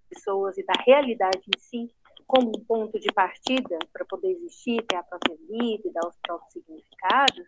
pessoas 0.08 0.56
e 0.56 0.64
da 0.64 0.74
realidade 0.86 1.42
em 1.46 1.58
si 1.58 1.94
como 2.26 2.48
um 2.48 2.64
ponto 2.64 2.98
de 2.98 3.12
partida 3.12 3.78
para 3.92 4.06
poder 4.06 4.30
existir, 4.30 4.82
ter 4.86 4.96
a 4.96 5.02
própria 5.02 5.36
vida 5.36 5.82
e 5.86 5.92
dar 5.92 6.08
os 6.08 6.16
próprios 6.22 6.52
significados, 6.52 7.46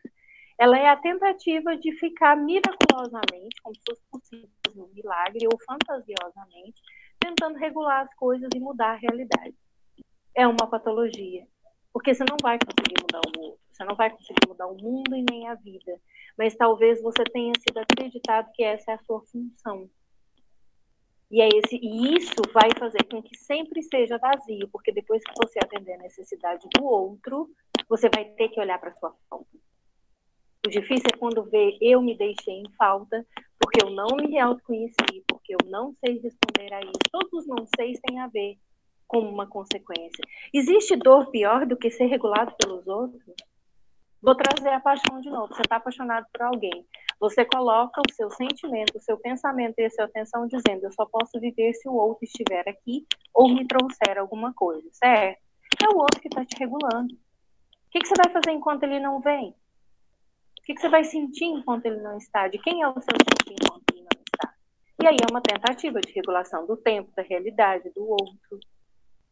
ela 0.59 0.79
é 0.79 0.89
a 0.89 0.97
tentativa 0.97 1.77
de 1.77 1.93
ficar 1.99 2.37
miraculosamente, 2.37 3.61
como 3.63 3.75
se 3.75 3.83
fosse 3.87 4.03
possível 4.11 4.49
um 4.77 4.95
milagre, 4.95 5.47
ou 5.47 5.59
fantasiosamente, 5.67 6.81
tentando 7.19 7.59
regular 7.59 8.03
as 8.03 8.15
coisas 8.15 8.49
e 8.55 8.61
mudar 8.61 8.93
a 8.93 8.97
realidade. 8.97 9.55
É 10.35 10.47
uma 10.47 10.67
patologia, 10.69 11.47
porque 11.93 12.15
você 12.15 12.25
não 12.25 12.37
vai 12.43 12.59
conseguir 12.59 13.01
mudar 13.01 13.21
o 13.21 13.41
outro, 13.41 13.61
você 13.73 13.85
não 13.85 13.95
vai 13.95 14.11
conseguir 14.11 14.49
mudar 14.49 14.67
o 14.67 14.77
mundo 14.77 15.15
e 15.15 15.25
nem 15.31 15.49
a 15.49 15.55
vida, 15.55 16.01
mas 16.37 16.57
talvez 16.57 17.01
você 17.01 17.23
tenha 17.25 17.53
sido 17.61 17.79
acreditado 17.79 18.51
que 18.53 18.65
essa 18.65 18.93
é 18.93 18.95
a 18.95 18.99
sua 19.05 19.21
função, 19.23 19.89
e, 21.31 21.41
é 21.41 21.49
esse, 21.49 21.77
e 21.77 22.17
isso 22.17 22.43
vai 22.53 22.71
fazer 22.79 23.03
com 23.11 23.21
que 23.21 23.37
sempre 23.37 23.83
seja 23.83 24.19
vazio, 24.19 24.69
porque 24.69 24.93
depois 24.93 25.23
que 25.25 25.33
você 25.37 25.59
atender 25.59 25.95
a 25.95 25.99
necessidade 25.99 26.65
do 26.73 26.85
outro, 26.85 27.51
você 27.89 28.09
vai 28.09 28.25
ter 28.25 28.51
que 28.51 28.61
olhar 28.61 28.79
para 28.79 28.95
sua 28.95 29.13
falta. 29.29 29.59
O 30.67 30.71
difícil 30.71 31.07
é 31.13 31.17
quando 31.19 31.45
vê 31.45 31.77
eu 31.81 32.01
me 32.01 32.17
deixei 32.17 32.61
em 32.61 32.73
falta, 32.79 33.27
porque 33.59 33.85
eu 33.85 33.91
não 33.91 34.17
me 34.17 34.39
autoconheci, 34.39 35.25
porque 35.29 35.55
eu 35.55 35.71
não 35.71 35.95
sei 36.05 36.19
responder 36.19 36.73
a 36.73 36.81
isso. 36.81 37.01
Todos 37.11 37.33
os 37.33 37.47
não 37.47 37.67
seis 37.77 37.99
têm 38.01 38.19
a 38.21 38.27
ver 38.27 38.59
com 39.07 39.19
uma 39.19 39.47
consequência. 39.47 40.25
Existe 40.53 40.97
dor 40.97 41.31
pior 41.31 41.67
do 41.67 41.77
que 41.77 41.91
ser 41.91 42.07
regulado 42.07 42.55
pelos 42.59 42.87
outros? 42.87 43.23
Vou 44.23 44.35
trazer 44.35 44.71
a 44.71 44.81
paixão 44.81 45.21
de 45.21 45.29
novo. 45.29 45.55
Você 45.55 45.61
está 45.61 45.77
apaixonado 45.77 46.27
por 46.33 46.43
alguém. 46.43 46.87
Você 47.21 47.45
coloca 47.45 48.01
o 48.01 48.15
seu 48.15 48.31
sentimento, 48.31 48.97
o 48.97 49.01
seu 49.01 49.19
pensamento 49.19 49.79
e 49.79 49.85
a 49.85 49.91
sua 49.91 50.07
atenção 50.07 50.47
dizendo: 50.47 50.85
eu 50.85 50.93
só 50.93 51.05
posso 51.05 51.39
viver 51.39 51.75
se 51.75 51.87
o 51.89 51.95
outro 51.95 52.25
estiver 52.25 52.67
aqui 52.69 53.07
ou 53.35 53.49
me 53.49 53.67
trouxer 53.67 54.19
alguma 54.19 54.53
coisa, 54.55 54.89
certo? 54.93 55.41
É 55.83 55.89
o 55.89 55.99
outro 55.99 56.21
que 56.21 56.29
está 56.29 56.45
te 56.45 56.57
regulando. 56.59 57.15
O 57.15 57.91
que, 57.91 58.01
que, 58.01 58.09
você 58.09 58.15
vai 58.17 58.33
fazer 58.33 58.51
enquanto 58.51 58.85
ele 58.85 58.99
não 58.99 59.21
vem? 59.21 59.55
O 60.65 60.67
que, 60.67 60.75
que, 60.77 60.81
você 60.81 60.89
vai 60.89 61.05
sentir 61.05 61.45
enquanto 61.45 61.85
ele 61.85 62.01
não 62.01 62.17
está? 62.17 62.49
De 62.49 62.57
quem 62.57 62.81
é 62.81 62.89
o 62.89 62.95
seu 62.95 63.03
sentir 63.03 63.55
enquanto 63.63 63.85
ele 63.93 64.01
não 64.01 64.23
está? 64.23 64.55
E 65.03 65.07
aí 65.07 65.17
é 65.21 65.31
uma 65.31 65.43
tentativa 65.43 66.01
de 66.01 66.11
regulação 66.11 66.67
do 66.67 66.75
tempo, 66.75 67.13
da 67.15 67.23
realidade, 67.23 67.91
do 67.91 68.09
outro. 68.09 68.59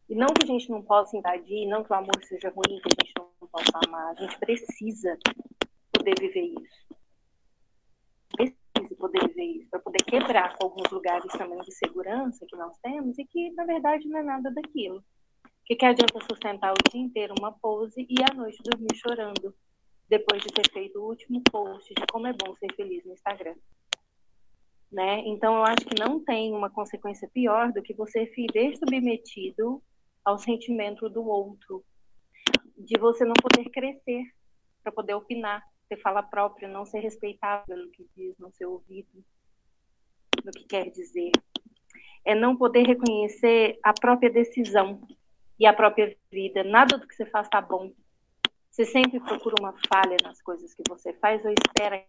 E 0.07 0.13
não 0.13 0.27
que 0.27 0.43
a 0.43 0.47
gente 0.47 0.69
não 0.69 0.83
possa 0.83 1.17
invadir, 1.17 1.67
não 1.67 1.83
que 1.83 1.91
o 1.91 1.95
amor 1.95 2.23
seja 2.23 2.49
ruim, 2.49 2.79
que 2.79 2.87
a 2.87 3.03
gente 3.03 3.13
não 3.17 3.47
possa 3.47 3.79
amar. 3.87 4.11
A 4.11 4.21
gente 4.21 4.37
precisa 4.37 5.17
poder 5.91 6.13
viver 6.19 6.53
isso. 6.53 6.95
Precisa 8.37 8.95
poder 8.95 9.27
viver 9.27 9.43
isso, 9.43 9.69
para 9.71 9.79
poder 9.79 10.03
quebrar 10.03 10.55
com 10.55 10.65
alguns 10.65 10.91
lugares 10.91 11.31
também 11.31 11.57
de 11.61 11.71
segurança 11.71 12.45
que 12.47 12.55
nós 12.55 12.77
temos 12.77 13.17
e 13.17 13.25
que, 13.25 13.49
na 13.53 13.65
verdade, 13.65 14.07
não 14.07 14.19
é 14.19 14.23
nada 14.23 14.51
daquilo. 14.51 14.99
O 14.99 15.65
que, 15.65 15.75
que 15.75 15.85
adianta 15.85 16.19
sustentar 16.29 16.73
o 16.73 16.91
dia 16.91 17.01
inteiro 17.01 17.33
uma 17.39 17.51
pose 17.51 18.05
e 18.07 18.21
à 18.21 18.31
noite 18.35 18.61
dormir 18.63 18.95
chorando, 18.97 19.55
depois 20.09 20.41
de 20.41 20.49
ter 20.49 20.69
feito 20.71 20.99
o 20.99 21.07
último 21.07 21.41
post 21.51 21.93
de 21.93 22.05
como 22.11 22.27
é 22.27 22.33
bom 22.33 22.55
ser 22.55 22.73
feliz 22.75 23.03
no 23.05 23.13
Instagram? 23.13 23.55
Né? 24.91 25.23
Então, 25.25 25.55
eu 25.55 25.63
acho 25.63 25.85
que 25.85 25.99
não 25.99 26.23
tem 26.23 26.53
uma 26.53 26.69
consequência 26.69 27.27
pior 27.33 27.71
do 27.71 27.81
que 27.81 27.93
você 27.93 28.25
viver 28.25 28.77
submetido 28.77 29.81
ao 30.23 30.37
sentimento 30.37 31.09
do 31.09 31.25
outro, 31.25 31.83
de 32.77 32.97
você 32.99 33.25
não 33.25 33.33
poder 33.33 33.69
crescer 33.69 34.23
para 34.83 34.91
poder 34.91 35.15
opinar, 35.15 35.63
ter 35.89 35.97
fala 35.97 36.21
própria, 36.21 36.67
não 36.67 36.85
ser 36.85 36.99
respeitável 36.99 37.75
no 37.77 37.89
que 37.89 38.07
diz, 38.15 38.37
não 38.37 38.51
ser 38.51 38.65
ouvido 38.65 39.23
no 40.43 40.51
que 40.51 40.65
quer 40.65 40.89
dizer. 40.89 41.31
É 42.25 42.35
não 42.35 42.55
poder 42.55 42.85
reconhecer 42.85 43.79
a 43.83 43.93
própria 43.93 44.29
decisão 44.29 45.01
e 45.59 45.65
a 45.65 45.73
própria 45.73 46.15
vida. 46.31 46.63
Nada 46.63 46.97
do 46.97 47.07
que 47.07 47.15
você 47.15 47.25
faz 47.25 47.47
está 47.47 47.61
bom. 47.61 47.91
Você 48.73 48.85
sempre 48.85 49.19
procura 49.19 49.55
uma 49.59 49.73
falha 49.87 50.17
nas 50.23 50.41
coisas 50.41 50.73
que 50.73 50.81
você 50.89 51.13
faz 51.13 51.45
ou 51.45 51.51
espera. 51.51 52.03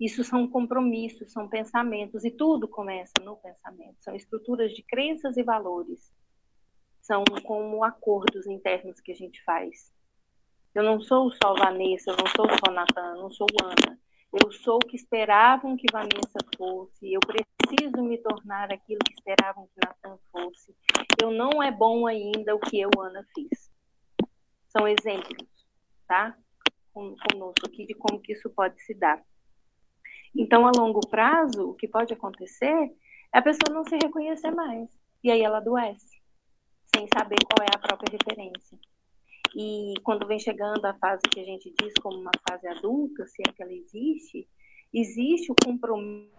Isso 0.00 0.24
são 0.24 0.48
compromissos, 0.48 1.30
são 1.32 1.48
pensamentos, 1.48 2.24
e 2.24 2.30
tudo 2.30 2.66
começa 2.66 3.12
no 3.22 3.36
pensamento. 3.36 3.96
São 4.00 4.16
estruturas 4.16 4.72
de 4.72 4.82
crenças 4.82 5.36
e 5.36 5.44
valores 5.44 6.12
são 7.00 7.24
como 7.44 7.82
acordos 7.82 8.46
internos 8.46 9.00
que 9.00 9.12
a 9.12 9.14
gente 9.14 9.42
faz. 9.42 9.92
Eu 10.74 10.84
não 10.84 11.00
sou 11.00 11.30
só 11.32 11.54
Vanessa, 11.54 12.10
eu 12.10 12.16
não 12.16 12.26
sou 12.36 12.46
só 12.48 12.72
Natan, 12.72 13.16
eu 13.16 13.22
não 13.22 13.30
sou 13.30 13.46
Ana. 13.62 13.98
Eu 14.32 14.52
sou 14.52 14.76
o 14.76 14.86
que 14.86 14.94
esperavam 14.94 15.76
que 15.76 15.90
Vanessa 15.90 16.38
fosse. 16.56 17.12
Eu 17.12 17.20
preciso 17.20 18.02
me 18.02 18.16
tornar 18.18 18.72
aquilo 18.72 19.00
que 19.04 19.14
esperavam 19.14 19.68
que 19.74 19.80
Natan 19.84 20.18
fosse. 20.30 20.76
Eu 21.20 21.32
não 21.32 21.60
é 21.60 21.72
bom 21.72 22.06
ainda 22.06 22.54
o 22.54 22.60
que 22.60 22.80
eu, 22.80 22.90
Ana, 23.00 23.26
fiz. 23.34 23.59
São 24.70 24.86
exemplos, 24.86 25.48
tá? 26.06 26.36
Conosco 26.92 27.66
aqui 27.66 27.86
de 27.86 27.94
como 27.94 28.20
que 28.20 28.32
isso 28.32 28.48
pode 28.50 28.80
se 28.82 28.94
dar. 28.94 29.22
Então, 30.34 30.66
a 30.66 30.70
longo 30.76 31.00
prazo, 31.08 31.70
o 31.70 31.74
que 31.74 31.88
pode 31.88 32.12
acontecer 32.12 32.92
é 33.34 33.38
a 33.38 33.42
pessoa 33.42 33.72
não 33.74 33.84
se 33.84 33.96
reconhecer 33.96 34.50
mais. 34.50 34.88
E 35.22 35.30
aí 35.30 35.42
ela 35.42 35.58
adoece 35.58 36.20
sem 36.94 37.06
saber 37.14 37.36
qual 37.44 37.66
é 37.66 37.74
a 37.74 37.78
própria 37.78 38.16
referência. 38.18 38.78
e 39.54 39.94
quando 40.04 40.26
vem 40.26 40.38
chegando 40.38 40.84
a 40.84 40.94
fase 40.94 41.22
que 41.22 41.40
a 41.40 41.44
gente 41.44 41.74
diz 41.80 41.92
como 42.00 42.20
uma 42.20 42.30
fase 42.48 42.68
adulta, 42.68 43.26
se 43.26 43.42
é 43.46 43.52
que 43.52 43.62
ela 43.62 43.72
existe, 43.72 44.48
existe 44.94 45.50
o 45.50 45.56
compromisso 45.64 46.30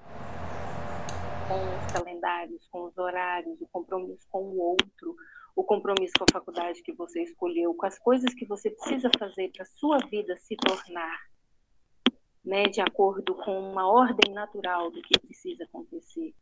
com 1.48 1.78
os 1.78 1.92
calendários, 1.92 2.66
com 2.70 2.84
os 2.86 2.98
horários, 2.98 3.60
o 3.60 3.68
compromisso 3.68 4.26
com 4.30 4.44
o 4.44 4.60
outro, 4.60 5.16
o 5.56 5.64
compromisso 5.64 6.14
com 6.18 6.26
a 6.30 6.34
faculdade 6.34 6.82
que 6.82 6.94
você 6.94 7.24
escolheu, 7.24 7.74
com 7.74 7.86
as 7.86 7.98
coisas 8.00 8.34
que 8.34 8.46
você 8.46 8.70
precisa 8.70 9.10
fazer 9.18 9.52
para 9.52 9.64
a 9.64 9.78
sua 9.78 9.98
vida 10.00 10.36
se 10.38 10.56
tornar, 10.56 11.20
né, 12.44 12.64
de 12.64 12.82
acordo 12.82 13.36
com 13.36 13.60
uma 13.60 13.88
ordem 13.88 14.34
natural 14.34 14.90
do 14.90 15.02
que 15.02 15.20
precisa 15.20 15.64
acontecer. 15.64 16.34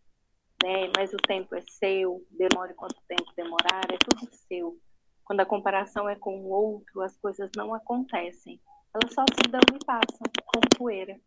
Né? 0.63 0.91
Mas 0.95 1.13
o 1.13 1.17
tempo 1.17 1.55
é 1.55 1.61
seu, 1.61 2.25
demore 2.31 2.73
quanto 2.73 3.01
tempo 3.07 3.31
demorar, 3.35 3.83
é 3.91 3.97
tudo 3.97 4.33
seu. 4.33 4.77
Quando 5.23 5.41
a 5.41 5.45
comparação 5.45 6.09
é 6.09 6.15
com 6.15 6.39
o 6.39 6.49
outro, 6.49 7.01
as 7.01 7.15
coisas 7.17 7.49
não 7.55 7.73
acontecem. 7.73 8.59
Elas 8.93 9.13
só 9.13 9.23
se 9.23 9.49
dão 9.49 9.61
e 9.73 9.85
passam, 9.85 10.19
como 10.45 10.69
poeira. 10.77 11.19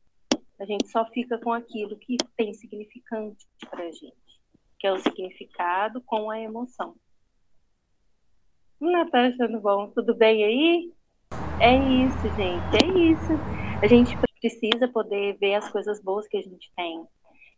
A 0.58 0.64
gente 0.64 0.88
só 0.88 1.04
fica 1.06 1.38
com 1.38 1.52
aquilo 1.52 1.96
que 1.96 2.16
tem 2.36 2.52
significante 2.52 3.46
para 3.70 3.84
a 3.84 3.90
gente, 3.90 4.40
que 4.78 4.86
é 4.86 4.92
o 4.92 4.98
significado 4.98 6.00
com 6.02 6.30
a 6.30 6.40
emoção. 6.40 6.96
Natália 8.90 9.30
achando 9.30 9.60
bom, 9.60 9.90
tudo 9.90 10.14
bem 10.14 10.44
aí? 10.44 10.92
É 11.60 11.76
isso, 11.76 12.28
gente, 12.34 12.68
é 12.82 12.86
isso. 12.86 13.32
A 13.82 13.86
gente 13.86 14.18
precisa 14.40 14.88
poder 14.88 15.36
ver 15.38 15.54
as 15.54 15.70
coisas 15.70 16.02
boas 16.02 16.26
que 16.26 16.36
a 16.36 16.42
gente 16.42 16.72
tem. 16.76 17.06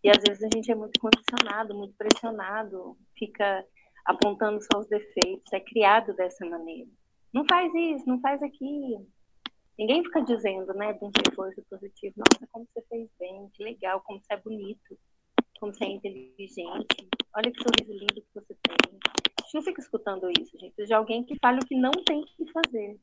E 0.02 0.10
às 0.10 0.18
vezes 0.18 0.42
a 0.42 0.48
gente 0.54 0.70
é 0.70 0.74
muito 0.74 1.00
condicionado, 1.00 1.74
muito 1.74 1.94
pressionado, 1.96 2.96
fica 3.16 3.64
apontando 4.04 4.60
só 4.60 4.80
os 4.80 4.86
defeitos, 4.86 5.50
é 5.52 5.60
criado 5.60 6.14
dessa 6.14 6.44
maneira. 6.44 6.90
Não 7.32 7.44
faz 7.48 7.72
isso, 7.74 8.06
não 8.06 8.20
faz 8.20 8.42
aquilo. 8.42 9.06
Ninguém 9.78 10.04
fica 10.04 10.20
dizendo, 10.22 10.72
né, 10.74 10.92
de 10.92 11.04
um 11.04 11.10
reforço 11.26 11.62
positivo, 11.68 12.14
nossa, 12.18 12.46
como 12.52 12.66
você 12.72 12.84
fez 12.88 13.08
bem, 13.18 13.48
que 13.54 13.64
legal, 13.64 14.02
como 14.02 14.20
você 14.20 14.34
é 14.34 14.36
bonito, 14.36 14.98
como 15.58 15.72
você 15.72 15.84
é 15.84 15.88
inteligente, 15.88 17.08
olha 17.34 17.50
que 17.50 17.62
sorriso 17.62 17.92
lindo 17.92 18.20
que 18.20 18.34
você 18.34 18.54
tem. 18.62 19.23
Gente 19.44 19.54
não 19.54 19.62
fica 19.62 19.80
escutando 19.80 20.30
isso, 20.40 20.58
gente, 20.58 20.86
de 20.86 20.94
alguém 20.94 21.22
que 21.22 21.36
fala 21.38 21.58
o 21.58 21.66
que 21.66 21.76
não 21.76 21.90
tem 21.90 22.24
que 22.24 22.50
fazer. 22.50 22.98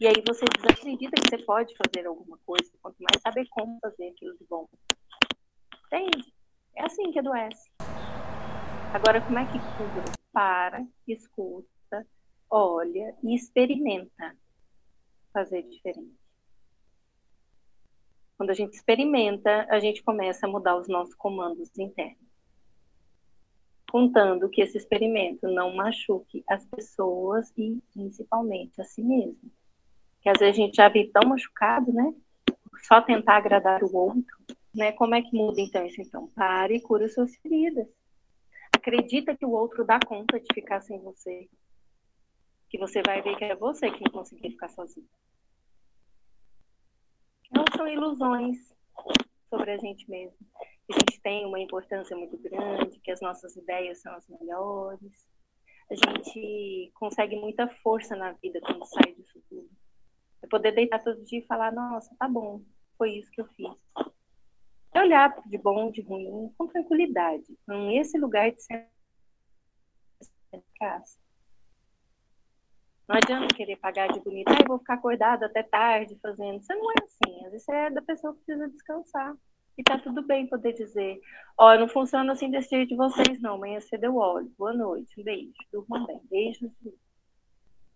E 0.00 0.06
aí 0.06 0.14
você 0.26 0.44
desacredita 0.44 1.20
que 1.20 1.28
você 1.28 1.44
pode 1.44 1.74
fazer 1.76 2.06
alguma 2.06 2.38
coisa, 2.44 2.70
quanto 2.82 2.96
mais 3.00 3.22
saber 3.22 3.46
como 3.50 3.78
fazer 3.80 4.08
aquilo 4.08 4.36
de 4.36 4.44
bom. 4.48 4.68
Entende? 5.86 6.32
É 6.76 6.84
assim 6.84 7.10
que 7.12 7.18
adoece. 7.18 7.70
Agora, 8.92 9.20
como 9.20 9.38
é 9.38 9.46
que 9.46 9.60
cura? 9.76 10.04
Para, 10.32 10.86
escuta, 11.06 12.06
olha 12.50 13.16
e 13.22 13.34
experimenta 13.34 14.36
fazer 15.32 15.62
diferente. 15.62 16.18
Quando 18.36 18.50
a 18.50 18.54
gente 18.54 18.74
experimenta, 18.74 19.66
a 19.70 19.78
gente 19.78 20.02
começa 20.02 20.46
a 20.46 20.50
mudar 20.50 20.76
os 20.76 20.88
nossos 20.88 21.14
comandos 21.14 21.76
internos. 21.78 22.27
Contando 23.90 24.50
que 24.50 24.60
esse 24.60 24.76
experimento 24.76 25.48
não 25.48 25.74
machuque 25.74 26.44
as 26.46 26.64
pessoas 26.66 27.50
e 27.56 27.82
principalmente 27.94 28.80
a 28.80 28.84
si 28.84 29.02
mesmo. 29.02 29.50
Que 30.20 30.28
às 30.28 30.38
vezes 30.38 30.54
a 30.54 30.62
gente 30.62 30.76
já 30.76 30.88
vive 30.88 31.10
tão 31.10 31.28
machucado, 31.28 31.92
né? 31.92 32.14
Só 32.86 33.00
tentar 33.00 33.36
agradar 33.36 33.82
o 33.82 33.96
outro, 33.96 34.36
né? 34.74 34.92
Como 34.92 35.14
é 35.14 35.22
que 35.22 35.34
muda 35.34 35.60
então 35.60 35.86
isso? 35.86 36.00
Então, 36.02 36.28
pare 36.28 36.76
e 36.76 36.80
cura 36.80 37.08
suas 37.08 37.34
feridas. 37.36 37.88
Acredita 38.76 39.36
que 39.36 39.44
o 39.44 39.50
outro 39.50 39.84
dá 39.84 39.98
conta 39.98 40.38
de 40.38 40.46
ficar 40.52 40.80
sem 40.80 41.00
você. 41.00 41.48
Que 42.68 42.78
você 42.78 43.02
vai 43.04 43.22
ver 43.22 43.36
que 43.36 43.44
é 43.44 43.56
você 43.56 43.90
que 43.90 44.04
não 44.04 44.12
conseguiu 44.12 44.50
ficar 44.50 44.68
sozinho. 44.68 45.08
Não 47.50 47.64
são 47.74 47.88
ilusões 47.88 48.58
sobre 49.48 49.72
a 49.72 49.78
gente 49.78 50.08
mesmo. 50.10 50.36
A 50.90 50.94
gente 50.94 51.20
tem 51.20 51.44
uma 51.44 51.60
importância 51.60 52.16
muito 52.16 52.38
grande, 52.38 52.98
que 53.00 53.10
as 53.10 53.20
nossas 53.20 53.56
ideias 53.56 54.00
são 54.00 54.14
as 54.14 54.26
melhores. 54.28 55.28
A 55.90 55.94
gente 55.94 56.90
consegue 56.94 57.36
muita 57.36 57.68
força 57.82 58.16
na 58.16 58.32
vida 58.32 58.60
quando 58.60 58.84
sai 58.86 59.12
disso 59.14 59.42
tudo. 59.48 59.68
É 60.42 60.46
poder 60.46 60.72
deitar 60.72 61.02
todo 61.02 61.24
dia 61.24 61.40
e 61.40 61.46
falar, 61.46 61.72
nossa, 61.72 62.14
tá 62.18 62.28
bom, 62.28 62.62
foi 62.96 63.12
isso 63.12 63.30
que 63.30 63.40
eu 63.40 63.46
fiz. 63.48 63.74
É 64.94 65.00
olhar 65.00 65.34
de 65.46 65.58
bom, 65.58 65.90
de 65.90 66.00
ruim, 66.00 66.52
com 66.56 66.66
tranquilidade, 66.66 67.58
com 67.66 67.90
esse 67.90 68.18
lugar 68.18 68.50
de 68.50 68.62
ser 68.62 68.88
casa. 70.78 71.18
Não 73.08 73.16
adianta 73.16 73.54
querer 73.54 73.76
pagar 73.76 74.08
de 74.12 74.20
bonita, 74.20 74.52
ah, 74.52 74.64
vou 74.66 74.78
ficar 74.78 74.94
acordada 74.94 75.46
até 75.46 75.62
tarde 75.62 76.18
fazendo. 76.20 76.60
Você 76.60 76.74
não 76.74 76.90
é 76.90 76.94
assim. 77.02 77.46
Às 77.46 77.52
vezes 77.52 77.68
é 77.68 77.90
da 77.90 78.02
pessoa 78.02 78.34
que 78.34 78.44
precisa 78.44 78.68
descansar. 78.68 79.34
E 79.78 79.82
tá 79.82 79.96
tudo 79.96 80.22
bem 80.22 80.46
poder 80.48 80.72
dizer, 80.72 81.20
ó, 81.56 81.72
oh, 81.72 81.78
não 81.78 81.88
funciona 81.88 82.32
assim 82.32 82.50
desse 82.50 82.70
jeito 82.70 82.88
de 82.88 82.96
vocês, 82.96 83.40
não. 83.40 83.54
Amanhã 83.54 83.80
cedo 83.80 84.04
eu 84.04 84.16
olho. 84.16 84.52
Boa 84.58 84.72
noite, 84.72 85.20
um 85.20 85.24
beijo, 85.24 85.54
durmam 85.72 86.04
bem. 86.04 86.20
Beijos. 86.28 86.70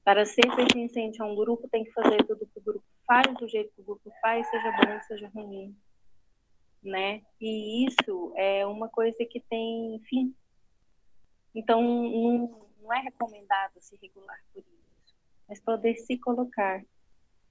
Para 0.04 0.24
ser 0.24 0.42
pertencente 0.54 1.20
a 1.20 1.26
um 1.26 1.34
grupo, 1.34 1.68
tem 1.68 1.84
que 1.84 1.92
fazer 1.92 2.24
tudo 2.24 2.46
que 2.46 2.58
o 2.58 2.62
grupo 2.62 2.84
faz, 3.06 3.34
do 3.34 3.48
jeito 3.48 3.72
que 3.74 3.80
o 3.80 3.84
grupo 3.84 4.12
faz, 4.20 4.48
seja 4.48 4.70
bom, 4.70 5.00
seja 5.02 5.30
ruim. 5.34 5.76
Né? 6.82 7.22
E 7.40 7.86
isso 7.86 8.32
é 8.36 8.64
uma 8.66 8.88
coisa 8.88 9.18
que 9.24 9.40
tem 9.40 10.00
fim. 10.08 10.34
Então, 11.54 11.82
não, 11.82 12.68
não 12.80 12.92
é 12.92 13.00
recomendado 13.00 13.74
se 13.80 13.96
regular 14.00 14.40
por 14.52 14.60
isso 14.60 14.82
mas 15.52 15.60
poder 15.60 15.94
se 15.96 16.16
colocar 16.16 16.82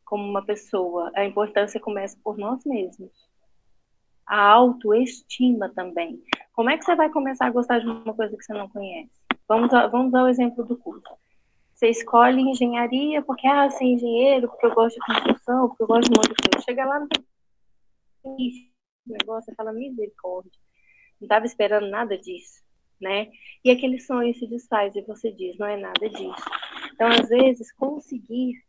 como 0.03 0.27
uma 0.27 0.43
pessoa. 0.43 1.11
A 1.15 1.23
importância 1.23 1.79
começa 1.79 2.17
por 2.23 2.35
nós 2.35 2.65
mesmos. 2.65 3.11
A 4.31 4.41
autoestima 4.51 5.67
também. 5.69 6.23
Como 6.53 6.69
é 6.69 6.77
que 6.77 6.85
você 6.85 6.95
vai 6.95 7.09
começar 7.09 7.47
a 7.47 7.51
gostar 7.51 7.79
de 7.79 7.87
uma 7.87 8.13
coisa 8.13 8.37
que 8.37 8.43
você 8.43 8.53
não 8.53 8.69
conhece? 8.69 9.11
Vamos, 9.47 9.69
vamos 9.91 10.13
ao 10.13 10.29
exemplo 10.29 10.63
do 10.63 10.77
curso. 10.77 11.13
Você 11.73 11.89
escolhe 11.89 12.41
engenharia 12.41 13.21
porque, 13.21 13.45
ah, 13.47 13.69
ser 13.69 13.83
engenheiro, 13.83 14.47
porque 14.47 14.67
eu 14.67 14.73
gosto 14.73 14.95
de 14.95 15.05
construção, 15.05 15.67
porque 15.67 15.83
eu 15.83 15.87
gosto 15.87 16.09
de 16.09 16.17
monte 16.17 16.29
de 16.29 16.49
coisa. 16.49 16.65
Chega 16.65 16.85
lá, 16.85 16.99
no 16.99 17.07
negócio, 19.07 19.45
você 19.45 19.55
fala 19.55 19.73
misericórdia. 19.73 20.51
Não 21.19 21.25
estava 21.25 21.45
esperando 21.45 21.89
nada 21.89 22.17
disso 22.17 22.61
né? 23.01 23.29
E 23.65 23.71
aquele 23.71 23.99
sonho 23.99 24.33
se 24.35 24.45
desfaz 24.47 24.95
e 24.95 25.01
você 25.01 25.31
diz, 25.31 25.57
não 25.57 25.67
é 25.67 25.75
nada 25.75 26.07
disso. 26.07 26.45
Então, 26.93 27.07
às 27.07 27.27
vezes, 27.27 27.73
conseguir 27.73 28.63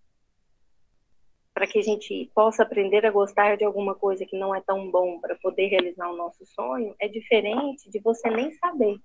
para 1.55 1.67
que 1.67 1.79
a 1.79 1.83
gente 1.83 2.31
possa 2.35 2.63
aprender 2.63 3.05
a 3.05 3.11
gostar 3.11 3.57
de 3.57 3.65
alguma 3.65 3.95
coisa 3.95 4.25
que 4.25 4.39
não 4.39 4.55
é 4.55 4.61
tão 4.61 4.91
bom 4.91 5.21
para 5.21 5.37
poder 5.37 5.67
realizar 5.67 6.09
o 6.09 6.17
nosso 6.17 6.45
sonho 6.47 6.95
é 6.99 7.09
diferente 7.09 7.91
de 7.91 7.99
você 7.99 8.31
nem 8.31 8.51
saber 8.53 8.99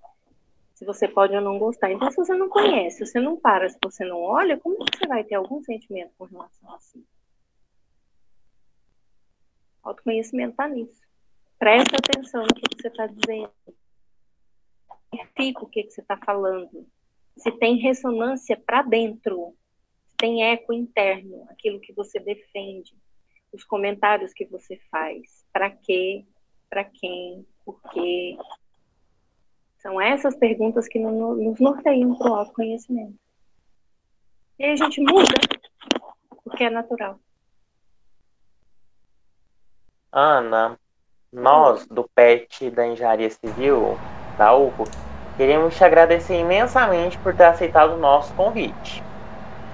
se 0.74 0.84
você 0.84 1.08
pode 1.08 1.34
ou 1.34 1.40
não 1.40 1.58
gostar. 1.58 1.90
Então, 1.90 2.10
se 2.10 2.16
você 2.16 2.34
não 2.34 2.48
conhece, 2.48 2.98
se 2.98 3.06
você 3.06 3.20
não 3.20 3.36
para, 3.36 3.68
se 3.68 3.78
você 3.82 4.04
não 4.04 4.20
olha, 4.20 4.56
como 4.58 4.76
você 4.78 5.06
vai 5.06 5.24
ter 5.24 5.34
algum 5.34 5.62
sentimento 5.62 6.12
com 6.16 6.24
relação 6.24 6.72
a 6.72 6.78
si? 6.78 7.04
Autoconhecimento 9.82 10.52
está 10.52 10.68
nisso. 10.68 11.00
Presta 11.58 11.96
atenção 11.96 12.42
no 12.42 12.54
que 12.54 12.80
você 12.80 12.88
está 12.88 13.06
dizendo 13.06 13.50
verifica 15.38 15.64
o 15.64 15.68
que, 15.68 15.84
que 15.84 15.90
você 15.90 16.00
está 16.00 16.16
falando, 16.16 16.86
se 17.36 17.50
tem 17.52 17.76
ressonância 17.76 18.56
para 18.56 18.82
dentro, 18.82 19.54
tem 20.18 20.44
eco 20.44 20.72
interno, 20.72 21.46
aquilo 21.48 21.80
que 21.80 21.92
você 21.92 22.18
defende, 22.18 22.94
os 23.52 23.64
comentários 23.64 24.32
que 24.32 24.44
você 24.44 24.78
faz, 24.90 25.46
para 25.52 25.70
quê, 25.70 26.24
para 26.68 26.84
quem, 26.84 27.46
por 27.64 27.80
quê. 27.90 28.36
São 29.78 30.00
essas 30.00 30.36
perguntas 30.36 30.88
que 30.88 30.98
nos 30.98 31.60
norteiam 31.60 32.16
para 32.16 32.30
o 32.30 32.34
autoconhecimento. 32.34 33.18
E 34.58 34.64
aí 34.64 34.72
a 34.72 34.76
gente 34.76 35.00
muda, 35.00 35.34
porque 36.44 36.64
é 36.64 36.70
natural. 36.70 37.18
Ana, 40.10 40.78
nós 41.32 41.86
do 41.86 42.08
PET 42.14 42.70
da 42.70 42.86
Engenharia 42.86 43.30
Civil, 43.30 43.96
da 44.36 44.56
UFO, 44.56 44.84
Queremos 45.38 45.76
te 45.76 45.84
agradecer 45.84 46.34
imensamente 46.34 47.16
por 47.18 47.32
ter 47.32 47.44
aceitado 47.44 47.92
o 47.92 47.96
nosso 47.96 48.34
convite. 48.34 49.00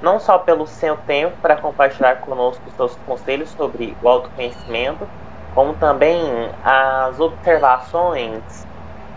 Não 0.04 0.20
só 0.20 0.36
pelo 0.38 0.66
seu 0.66 0.98
tempo 0.98 1.34
para 1.40 1.56
compartilhar 1.56 2.16
conosco 2.16 2.62
os 2.66 2.74
seus 2.74 2.94
conselhos 3.06 3.48
sobre 3.48 3.96
o 4.02 4.06
autoconhecimento, 4.06 5.08
como 5.54 5.72
também 5.76 6.20
as 6.62 7.18
observações 7.18 8.66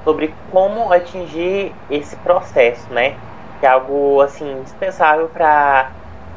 sobre 0.05 0.33
como 0.49 0.93
atingir 0.93 1.75
esse 1.89 2.15
processo, 2.15 2.87
né? 2.93 3.17
Que 3.59 3.65
é 3.65 3.69
algo 3.69 4.21
assim 4.21 4.49
indispensável 4.49 5.27
para 5.27 5.91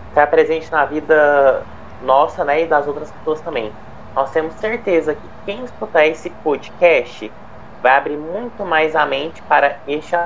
estar 0.09 0.27
presente 0.27 0.69
na 0.73 0.85
vida 0.85 1.63
nossa, 2.03 2.45
né, 2.45 2.63
e 2.63 2.67
das 2.67 2.89
outras 2.89 3.09
pessoas 3.13 3.41
também. 3.43 3.73
Nós 4.17 4.33
temos 4.33 4.55
certeza 4.55 5.15
que 5.15 5.29
quem 5.47 5.63
escutar 5.65 6.07
esse 6.07 6.29
podcast 6.43 7.33
vai 7.81 7.93
abrir 7.93 8.17
muito 8.17 8.65
mais 8.65 8.97
a 8.97 9.07
mente 9.07 9.41
para 9.43 9.79
este. 9.87 10.17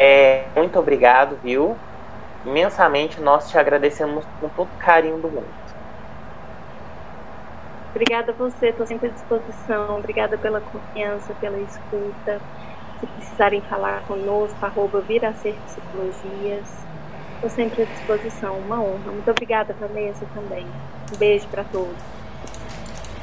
É, 0.00 0.46
muito 0.56 0.76
obrigado, 0.80 1.38
viu? 1.44 1.76
Imensamente. 2.48 3.20
Nós 3.20 3.48
te 3.48 3.58
agradecemos 3.58 4.26
com 4.38 4.50
todo 4.50 4.72
carinho 4.78 5.20
do 5.20 5.30
mundo. 5.30 5.54
Obrigada 7.94 8.32
a 8.32 8.36
você, 8.36 8.68
estou 8.68 8.86
sempre 8.86 9.08
à 9.08 9.12
disposição. 9.12 9.98
Obrigada 9.98 10.38
pela 10.38 10.60
confiança, 10.60 11.34
pela 11.34 11.60
escuta. 11.60 12.44
Se 12.98 13.06
precisarem 13.08 13.62
falar 13.62 14.04
conosco, 14.04 14.64
arroba 14.64 15.02
Viracer 15.02 15.62
Psicologias. 15.64 16.88
Estou 17.34 17.50
sempre 17.50 17.82
à 17.82 17.86
disposição. 17.86 18.60
Uma 18.60 18.82
honra. 18.84 19.12
Muito 19.12 19.30
obrigada, 19.30 19.74
Vanessa, 19.78 20.26
também. 20.32 20.76
Um 21.10 21.16
beijo 21.18 21.48
para 21.50 21.64
todos. 21.64 22.17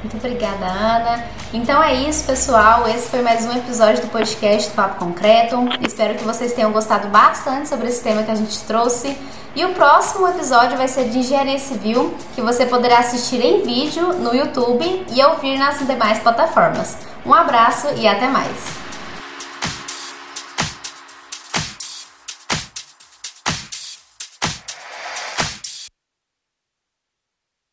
Muito 0.05 0.17
obrigada, 0.17 0.67
Ana. 0.67 1.23
Então 1.51 1.81
é 1.81 1.95
isso, 1.95 2.25
pessoal. 2.25 2.87
Esse 2.87 3.09
foi 3.09 3.23
mais 3.23 3.43
um 3.43 3.51
episódio 3.53 4.03
do 4.03 4.07
podcast 4.09 4.69
do 4.69 4.75
Papo 4.75 5.03
Concreto. 5.03 5.57
Espero 5.81 6.13
que 6.13 6.23
vocês 6.23 6.53
tenham 6.53 6.71
gostado 6.71 7.07
bastante 7.07 7.67
sobre 7.67 7.87
esse 7.87 8.03
tema 8.03 8.21
que 8.21 8.29
a 8.29 8.35
gente 8.35 8.59
trouxe. 8.65 9.17
E 9.55 9.65
o 9.65 9.73
próximo 9.73 10.27
episódio 10.27 10.77
vai 10.77 10.87
ser 10.87 11.09
de 11.09 11.17
engenharia 11.17 11.57
civil, 11.57 12.13
que 12.35 12.41
você 12.41 12.67
poderá 12.67 12.99
assistir 12.99 13.41
em 13.43 13.63
vídeo 13.63 14.13
no 14.19 14.35
YouTube 14.35 15.07
e 15.11 15.23
ouvir 15.23 15.57
nas 15.57 15.79
demais 15.79 16.19
plataformas. 16.19 16.95
Um 17.25 17.33
abraço 17.33 17.87
e 17.95 18.07
até 18.07 18.27
mais! 18.27 18.84